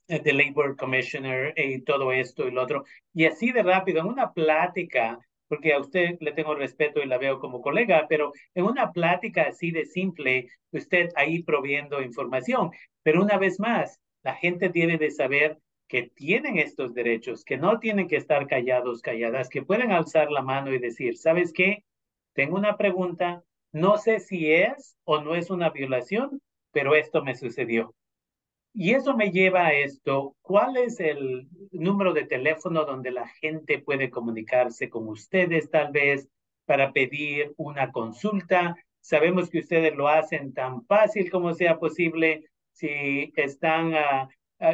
the 0.07 0.33
Labor 0.33 0.77
Commissioner 0.77 1.53
y 1.57 1.81
todo 1.81 2.13
esto 2.13 2.47
y 2.47 2.51
lo 2.51 2.63
otro. 2.63 2.85
Y 3.13 3.25
así 3.25 3.51
de 3.51 3.63
rápido, 3.63 3.99
en 3.99 4.07
una 4.07 4.31
plática, 4.31 5.19
porque 5.47 5.73
a 5.73 5.79
usted 5.79 6.17
le 6.19 6.31
tengo 6.31 6.55
respeto 6.55 7.01
y 7.01 7.07
la 7.07 7.17
veo 7.17 7.39
como 7.39 7.61
colega, 7.61 8.05
pero 8.09 8.33
en 8.55 8.65
una 8.65 8.91
plática 8.91 9.43
así 9.43 9.71
de 9.71 9.85
simple, 9.85 10.49
usted 10.71 11.09
ahí 11.15 11.43
proviendo 11.43 12.01
información. 12.01 12.71
Pero 13.03 13.21
una 13.21 13.37
vez 13.37 13.59
más, 13.59 13.99
la 14.23 14.35
gente 14.35 14.69
tiene 14.69 14.97
de 14.97 15.11
saber 15.11 15.57
que 15.87 16.03
tienen 16.03 16.57
estos 16.57 16.93
derechos, 16.93 17.43
que 17.45 17.57
no 17.57 17.79
tienen 17.79 18.07
que 18.07 18.17
estar 18.17 18.47
callados, 18.47 19.01
calladas, 19.01 19.49
que 19.49 19.61
pueden 19.61 19.91
alzar 19.91 20.31
la 20.31 20.41
mano 20.41 20.73
y 20.73 20.79
decir, 20.79 21.17
¿sabes 21.17 21.53
qué? 21.53 21.83
Tengo 22.33 22.57
una 22.57 22.77
pregunta, 22.77 23.43
no 23.71 23.97
sé 23.97 24.19
si 24.19 24.51
es 24.51 24.97
o 25.05 25.21
no 25.21 25.35
es 25.35 25.49
una 25.49 25.69
violación, 25.69 26.41
pero 26.71 26.95
esto 26.95 27.23
me 27.23 27.35
sucedió. 27.35 27.95
Y 28.73 28.93
eso 28.93 29.15
me 29.15 29.31
lleva 29.31 29.67
a 29.67 29.73
esto, 29.73 30.35
¿cuál 30.41 30.77
es 30.77 30.99
el 30.99 31.47
número 31.71 32.13
de 32.13 32.25
teléfono 32.25 32.85
donde 32.85 33.11
la 33.11 33.27
gente 33.27 33.79
puede 33.79 34.11
comunicarse 34.11 34.89
con 34.89 35.07
ustedes 35.07 35.69
tal 35.71 35.91
vez 35.91 36.27
para 36.65 36.93
pedir 36.93 37.53
una 37.57 37.91
consulta? 37.91 38.75
Sabemos 38.99 39.49
que 39.49 39.59
ustedes 39.59 39.95
lo 39.95 40.07
hacen 40.07 40.53
tan 40.53 40.85
fácil 40.85 41.31
como 41.31 41.53
sea 41.53 41.79
posible. 41.79 42.43
Si 42.71 43.33
están, 43.35 43.95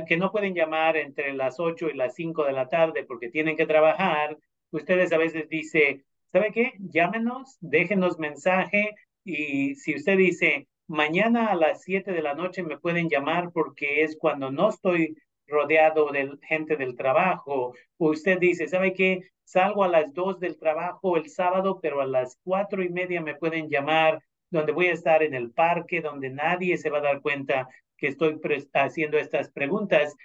que 0.07 0.17
no 0.17 0.31
pueden 0.31 0.53
llamar 0.53 0.97
entre 0.97 1.33
las 1.33 1.59
8 1.59 1.89
y 1.89 1.93
las 1.95 2.15
5 2.15 2.43
de 2.43 2.51
la 2.51 2.67
tarde 2.67 3.05
porque 3.05 3.29
tienen 3.29 3.55
que 3.55 3.65
trabajar, 3.65 4.37
ustedes 4.71 5.13
a 5.13 5.17
veces 5.17 5.47
dicen, 5.47 6.03
¿sabe 6.33 6.51
qué? 6.51 6.73
Llámenos, 6.79 7.57
déjenos 7.61 8.19
mensaje 8.19 8.95
y 9.23 9.75
si 9.75 9.95
usted 9.95 10.17
dice, 10.17 10.67
mañana 10.87 11.47
a 11.47 11.55
las 11.55 11.83
7 11.83 12.11
de 12.11 12.21
la 12.21 12.33
noche 12.33 12.63
me 12.63 12.77
pueden 12.77 13.09
llamar 13.09 13.51
porque 13.51 14.03
es 14.03 14.17
cuando 14.17 14.51
no 14.51 14.69
estoy 14.69 15.15
rodeado 15.47 16.11
de 16.11 16.37
gente 16.43 16.75
del 16.75 16.95
trabajo. 16.95 17.73
Usted 17.97 18.39
dice, 18.39 18.67
¿sabe 18.67 18.93
qué? 18.93 19.21
Salgo 19.43 19.83
a 19.83 19.87
las 19.87 20.13
2 20.13 20.39
del 20.39 20.57
trabajo 20.57 21.17
el 21.17 21.29
sábado, 21.29 21.79
pero 21.81 22.01
a 22.01 22.05
las 22.05 22.37
cuatro 22.43 22.83
y 22.83 22.89
media 22.89 23.21
me 23.21 23.35
pueden 23.35 23.69
llamar, 23.69 24.19
donde 24.49 24.71
voy 24.71 24.87
a 24.87 24.93
estar 24.93 25.23
en 25.23 25.33
el 25.33 25.51
parque, 25.51 26.01
donde 26.01 26.29
nadie 26.29 26.77
se 26.77 26.89
va 26.89 26.99
a 26.99 27.01
dar 27.01 27.21
cuenta 27.21 27.67
que 27.97 28.07
estoy 28.07 28.39
haciendo 28.73 29.17
estas 29.17 29.51
preguntas. 29.51 30.15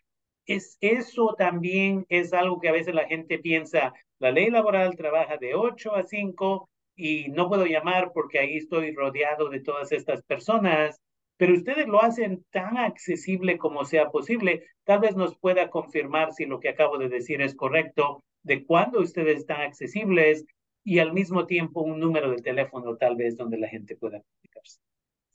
es, 0.47 0.79
eso 0.81 1.35
también 1.37 2.07
es 2.09 2.33
algo 2.33 2.61
que 2.61 2.69
a 2.69 2.73
veces 2.73 2.95
la 2.95 3.07
gente 3.07 3.39
piensa, 3.39 3.93
la 4.19 4.31
ley 4.31 4.51
laboral 4.51 4.97
trabaja 4.97 5.37
de 5.37 5.55
8 5.55 5.95
a 5.95 6.03
5 6.03 6.69
y 6.99 7.29
no 7.29 7.49
puedo 7.49 7.65
llamar 7.65 8.11
porque 8.13 8.41
ahí 8.41 8.57
estoy 8.57 8.93
rodeado 8.93 9.49
de 9.49 9.61
todas 9.61 9.93
estas 9.93 10.21
personas, 10.25 11.01
pero 11.37 11.55
ustedes 11.55 11.87
lo 11.87 12.03
hacen 12.03 12.45
tan 12.51 12.77
accesible 12.77 13.57
como 13.57 13.85
sea 13.85 14.11
posible. 14.11 14.65
Tal 14.83 14.99
vez 14.99 15.15
nos 15.15 15.39
pueda 15.39 15.71
confirmar 15.71 16.33
si 16.33 16.45
lo 16.45 16.59
que 16.59 16.71
acabo 16.71 16.99
de 16.99 17.09
decir 17.09 17.41
es 17.41 17.55
correcto, 17.55 18.25
de 18.43 18.67
cuándo 18.67 18.99
ustedes 18.99 19.39
están 19.39 19.61
accesibles 19.61 20.45
y 20.83 20.99
al 20.99 21.13
mismo 21.13 21.47
tiempo 21.47 21.83
un 21.83 22.01
número 22.01 22.33
de 22.33 22.43
teléfono 22.43 22.97
tal 22.97 23.15
vez 23.15 23.37
donde 23.37 23.59
la 23.59 23.69
gente 23.69 23.95
pueda 23.95 24.21
comunicarse. 24.21 24.81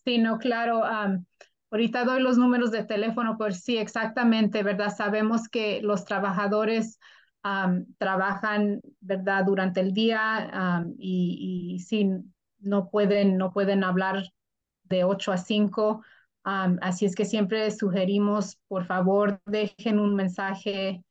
Sí, 0.03 0.17
no, 0.17 0.39
claro. 0.39 0.83
ahorita 1.71 2.03
doy 2.03 2.21
los 2.21 2.37
números 2.37 2.71
de 2.71 2.83
teléfono, 2.83 3.37
pues 3.37 3.63
sí, 3.63 3.77
exactamente, 3.77 4.63
¿verdad? 4.63 4.93
Sabemos 4.93 5.47
que 5.47 5.81
los 5.81 6.03
trabajadores 6.03 6.99
trabajan, 7.97 8.81
¿verdad? 9.01 9.45
Durante 9.45 9.81
el 9.81 9.93
día 9.93 10.85
y, 10.97 11.73
y 11.75 11.79
sí, 11.79 12.09
no 12.59 12.89
pueden, 12.89 13.37
no 13.37 13.51
pueden 13.51 13.83
hablar 13.83 14.23
de 14.83 15.03
8 15.03 15.31
a 15.31 15.37
5. 15.37 16.01
así 16.43 17.05
es 17.05 17.15
que 17.15 17.25
siempre 17.25 17.69
sugerimos, 17.71 18.59
por 18.67 18.85
favor, 18.85 19.41
dejen 19.45 19.99
un 19.99 20.15
mensaje 20.15 21.03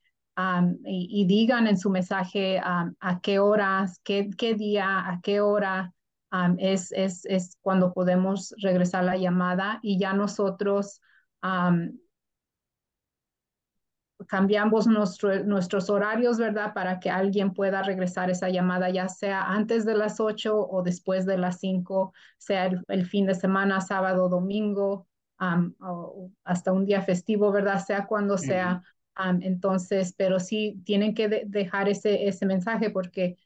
y, 0.85 1.25
digan 1.27 1.67
en 1.67 1.77
su 1.77 1.89
mensaje 1.89 2.59
a 2.59 3.19
qué 3.21 3.39
horas, 3.39 3.99
qué, 4.03 4.29
qué, 4.37 4.55
día, 4.55 5.07
a 5.07 5.21
qué 5.21 5.41
hora 5.41 5.93
es, 6.57 6.91
es, 6.91 7.25
es, 7.25 7.57
cuando 7.61 7.93
podemos 7.93 8.55
regresar 8.61 9.03
la 9.03 9.17
llamada 9.17 9.79
y 9.81 9.99
ya 9.99 10.13
nosotros 10.13 11.01
cambiamos 14.27 14.87
nuestro, 14.87 15.43
nuestros 15.43 15.89
horarios, 15.89 16.37
¿verdad? 16.37 16.73
Para 16.73 16.99
que 16.99 17.09
alguien 17.09 17.53
pueda 17.53 17.81
regresar 17.83 18.29
esa 18.29 18.49
llamada, 18.49 18.89
ya 18.89 19.07
sea 19.07 19.43
antes 19.43 19.85
de 19.85 19.95
las 19.95 20.19
8 20.19 20.57
o 20.57 20.83
después 20.83 21.25
de 21.25 21.37
las 21.37 21.59
5, 21.59 22.13
sea 22.37 22.65
el, 22.87 23.05
fin 23.05 23.25
de 23.25 23.35
semana, 23.35 23.81
sábado, 23.81 24.29
domingo, 24.29 25.07
o 25.79 26.31
hasta 26.43 26.71
un 26.71 26.85
día 26.85 27.01
festivo, 27.01 27.51
¿verdad? 27.51 27.83
Sea 27.83 28.05
cuando 28.05 28.37
sea 28.37 28.81
entonces, 29.41 30.13
pero 30.17 30.39
sí 30.39 30.81
tienen 30.85 31.13
que 31.13 31.45
dejar 31.45 31.89
ese, 31.89 32.27
ese 32.27 32.45
mensaje 32.45 32.89
porque 32.89 33.37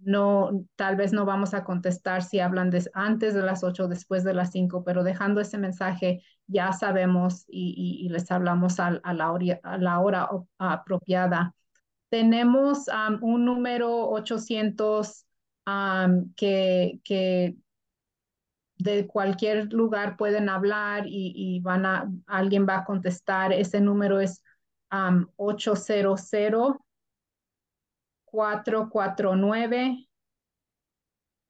no, 0.00 0.64
tal 0.76 0.96
vez 0.96 1.12
no 1.12 1.24
vamos 1.24 1.54
a 1.54 1.64
contestar 1.64 2.22
si 2.22 2.40
hablan 2.40 2.70
antes 2.94 3.34
de 3.34 3.42
las 3.42 3.64
8 3.64 3.84
o 3.84 3.88
después 3.88 4.24
de 4.24 4.34
las 4.34 4.52
5, 4.52 4.84
pero 4.84 5.02
dejando 5.02 5.40
ese 5.40 5.58
mensaje 5.58 6.22
ya 6.48 6.72
sabemos 6.72 7.44
y, 7.48 8.08
les 8.10 8.30
hablamos 8.30 8.80
a, 8.80 8.90
la 8.90 9.32
hora, 9.32 9.60
a, 9.62 9.78
la 9.78 10.00
hora, 10.00 10.28
apropiada. 10.58 11.54
Tenemos 12.10 12.86
un 13.20 13.44
número 13.44 14.08
800 14.10 15.26
que, 16.36 17.00
que 17.04 17.56
de 18.78 19.06
cualquier 19.06 19.72
lugar 19.72 20.16
pueden 20.16 20.48
hablar 20.48 21.04
y, 21.06 21.60
van 21.60 21.86
a, 21.86 22.10
alguien 22.26 22.66
va 22.68 22.78
a 22.78 22.84
contestar. 22.84 23.52
Ese 23.52 23.80
número 23.80 24.20
es 24.20 24.42
800 25.36 26.20
449 28.24 30.08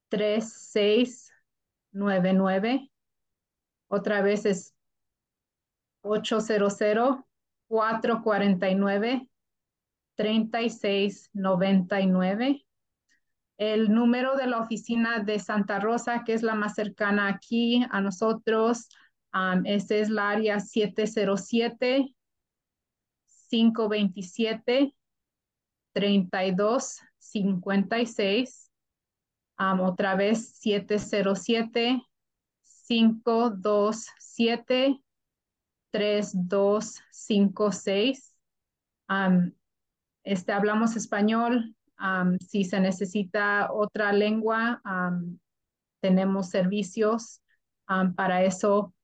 3699. 0.09 2.91
Otra 3.89 4.23
vez 4.23 4.47
es 4.47 4.75
800 6.09 6.77
449 7.69 9.29
3699 10.17 12.65
el 13.59 13.93
número 13.93 14.37
de 14.37 14.47
la 14.47 14.61
oficina 14.61 15.19
de 15.19 15.41
Santa 15.41 15.81
Rosa, 15.81 16.23
que 16.25 16.33
es 16.33 16.43
la 16.43 16.55
más 16.55 16.77
cercana 16.77 17.29
aquí 17.29 17.85
a 17.91 18.01
nosotros, 18.01 18.89
um, 19.35 19.67
ese 19.67 20.01
es 20.01 20.09
la 20.11 20.31
área 20.31 20.61
707 20.61 22.15
527 23.51 24.95
3256. 25.93 28.71
Um, 29.59 29.81
otra 29.81 30.15
vez 30.15 30.55
707 30.61 32.01
527 32.87 35.03
3256. 35.99 38.35
Um, 39.09 39.53
este, 40.23 40.53
hablamos 40.53 40.95
español, 40.97 41.75
si 42.41 42.65
se 42.65 42.79
necesita 42.79 43.73
otra 43.73 44.13
lengua, 44.13 44.81
tenemos 46.01 46.51
servicios 46.51 47.41
para 48.15 48.45
eso. 48.45 48.95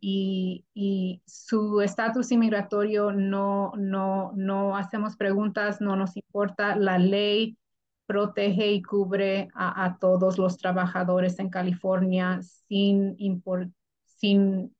y, 0.00 0.66
y, 0.74 1.22
su 1.26 1.80
estatus 1.80 2.30
inmigratorio 2.30 3.10
no, 3.12 3.72
no, 3.76 4.32
no 4.36 4.76
hacemos 4.76 5.16
preguntas, 5.16 5.80
no 5.80 5.96
nos 5.96 6.16
importa. 6.16 6.76
La 6.76 6.98
ley 6.98 7.56
protege 8.06 8.72
y 8.72 8.82
cubre 8.82 9.48
a, 9.54 9.96
todos 10.00 10.36
los 10.36 10.58
trabajadores 10.58 11.38
en 11.38 11.48
California 11.48 12.40
sin, 12.42 13.16
sin 14.04 14.74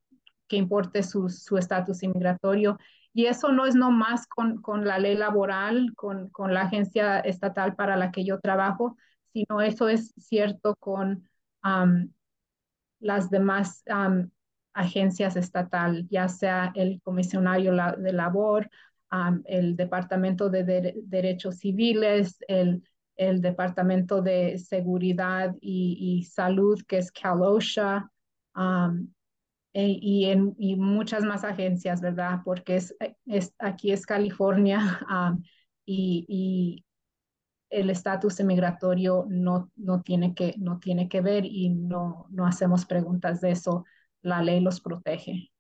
que 0.51 0.57
importe 0.57 1.05
su 1.05 1.57
estatus 1.57 2.03
inmigratorio. 2.03 2.77
Y 3.13 3.27
eso 3.27 3.53
no 3.53 3.67
es 3.67 3.77
nomás 3.77 4.27
con, 4.27 4.61
con 4.61 4.85
la 4.85 4.99
ley 4.99 5.17
laboral, 5.17 5.93
con, 5.95 6.29
con, 6.31 6.53
la 6.53 6.63
agencia 6.63 7.21
estatal 7.21 7.77
para 7.77 7.97
la 7.97 8.11
que 8.11 8.25
yo 8.25 8.41
trabajo, 8.41 8.97
sino 9.33 9.61
eso 9.61 9.89
es 9.89 10.13
cierto 10.17 10.75
con 10.77 11.29
las 12.99 13.31
demás 13.31 13.85
agencias 14.73 15.37
estatales, 15.37 16.07
ya 16.09 16.29
sea 16.29 16.73
el 16.75 17.01
comisionario 17.03 17.73
de 17.99 18.13
labor, 18.13 18.69
el 19.45 19.77
Departamento 19.77 20.51
de, 20.51 20.95
Derechos 21.05 21.59
Civiles, 21.59 22.39
el, 22.49 22.83
el, 23.17 23.41
Departamento 23.41 24.21
de 24.21 24.59
Seguridad 24.59 25.55
y, 25.61 26.25
Salud, 26.25 26.81
que 26.87 26.99
es 26.99 27.13
CalOSHA, 27.13 28.11
eh, 29.73 29.99
y, 30.01 30.27
en, 30.27 30.55
y 30.59 30.77
muchas 30.77 31.25
más 31.25 31.45
agencias, 31.45 32.01
¿verdad? 32.01 32.41
Porque 32.45 32.77
es, 32.77 32.97
es 33.27 33.55
aquí 33.59 33.93
es 33.93 34.05
California 34.07 34.79
y, 35.87 36.25
y, 36.29 36.85
el 37.71 37.89
estatus 37.89 38.41
migratorio 38.41 39.27
no, 39.29 39.71
no, 39.77 40.03
tiene 40.03 40.35
que, 40.35 40.55
no 40.59 40.81
tiene 40.81 41.09
que 41.09 41.21
ver 41.21 41.45
y 41.47 41.71
no, 41.71 42.27
no 42.31 42.47
hacemos 42.47 42.85
preguntas 42.85 43.41
de 43.41 43.53
eso. 43.53 43.85
La 44.23 44.43
ley 44.43 44.61
los 44.61 44.81
protege. 44.81 45.51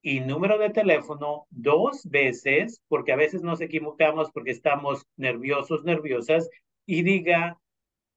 y 0.01 0.21
número 0.21 0.57
de 0.57 0.69
teléfono 0.69 1.45
dos 1.49 2.09
veces, 2.09 2.81
porque 2.87 3.11
a 3.11 3.17
veces 3.17 3.41
nos 3.41 3.59
equivocamos 3.59 4.31
porque 4.31 4.51
estamos 4.51 5.05
nerviosos, 5.17 5.83
nerviosas, 5.83 6.49
y 6.85 7.03
diga 7.03 7.59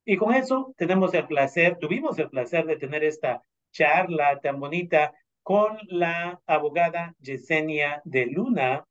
Y 0.05 0.17
con 0.17 0.35
eso 0.35 0.73
tenemos 0.77 1.13
el 1.15 1.25
placer, 1.25 1.77
tuvimos 1.79 2.19
el 2.19 2.29
placer 2.29 2.65
de 2.65 2.77
tener 2.77 3.03
esta 3.03 3.41
charla 3.71 4.39
tan 4.39 4.59
bonita 4.59 5.13
con 5.41 5.79
la 5.87 6.39
abogada 6.45 7.15
Yesenia 7.19 8.01
de 8.05 8.27
Luna, 8.27 8.85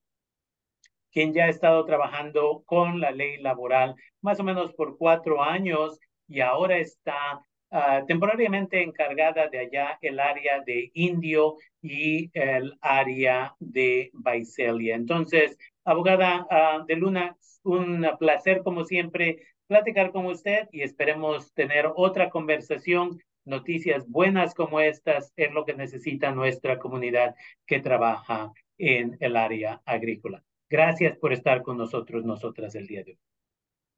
quien 1.13 1.33
ya 1.33 1.45
ha 1.45 1.49
estado 1.49 1.85
trabajando 1.85 2.65
con 2.67 3.01
la 3.01 3.13
ley 3.13 3.39
laboral 3.39 3.95
más 4.21 4.41
o 4.41 4.45
menos 4.45 4.73
por 4.75 4.99
cuatro 4.99 5.41
años 5.41 6.01
y 6.27 6.41
ahora 6.41 6.79
está 6.79 7.41
uh, 7.71 8.05
temporariamente 8.07 8.83
encargada 8.83 9.49
de 9.49 9.61
allá 9.61 9.99
el 10.01 10.19
área 10.19 10.63
de 10.67 10.91
Indio 10.95 11.57
y 11.81 12.29
el 12.33 12.77
área 12.81 13.55
de 13.61 14.11
Visalia. 14.13 14.97
Entonces, 14.97 15.57
abogada 15.85 16.47
uh, 16.51 16.85
de 16.87 16.97
Luna, 16.97 17.37
un 17.63 18.05
placer 18.19 18.63
como 18.63 18.85
siempre 18.85 19.54
platicar 19.67 20.13
con 20.13 20.27
usted 20.27 20.69
y 20.73 20.83
esperemos 20.83 21.53
tener 21.55 21.91
otra 21.95 22.31
conversación. 22.31 23.21
Noticias 23.45 24.09
buenas 24.09 24.55
como 24.55 24.81
estas 24.81 25.33
es 25.37 25.53
lo 25.53 25.65
que 25.65 25.75
necesita 25.75 26.33
nuestra 26.33 26.79
comunidad 26.79 27.35
que 27.67 27.81
trabaja 27.81 28.53
en 28.79 29.17
el 29.21 29.37
área 29.37 29.83
agrícola. 29.85 30.43
Gracias 30.71 31.17
por 31.19 31.33
estar 31.33 31.63
con 31.63 31.77
nosotros, 31.77 32.25
nosotras 32.25 32.75
el 32.75 32.87
día 32.87 33.05
de 33.05 33.13
hoy. 33.13 33.19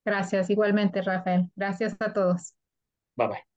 Gracias, 0.05 0.51
igualmente, 0.51 1.03
Rafael. 1.03 1.47
Gracias 1.57 1.97
a 2.01 2.13
todos. 2.13 2.55
Bye 3.17 3.29
bye. 3.29 3.56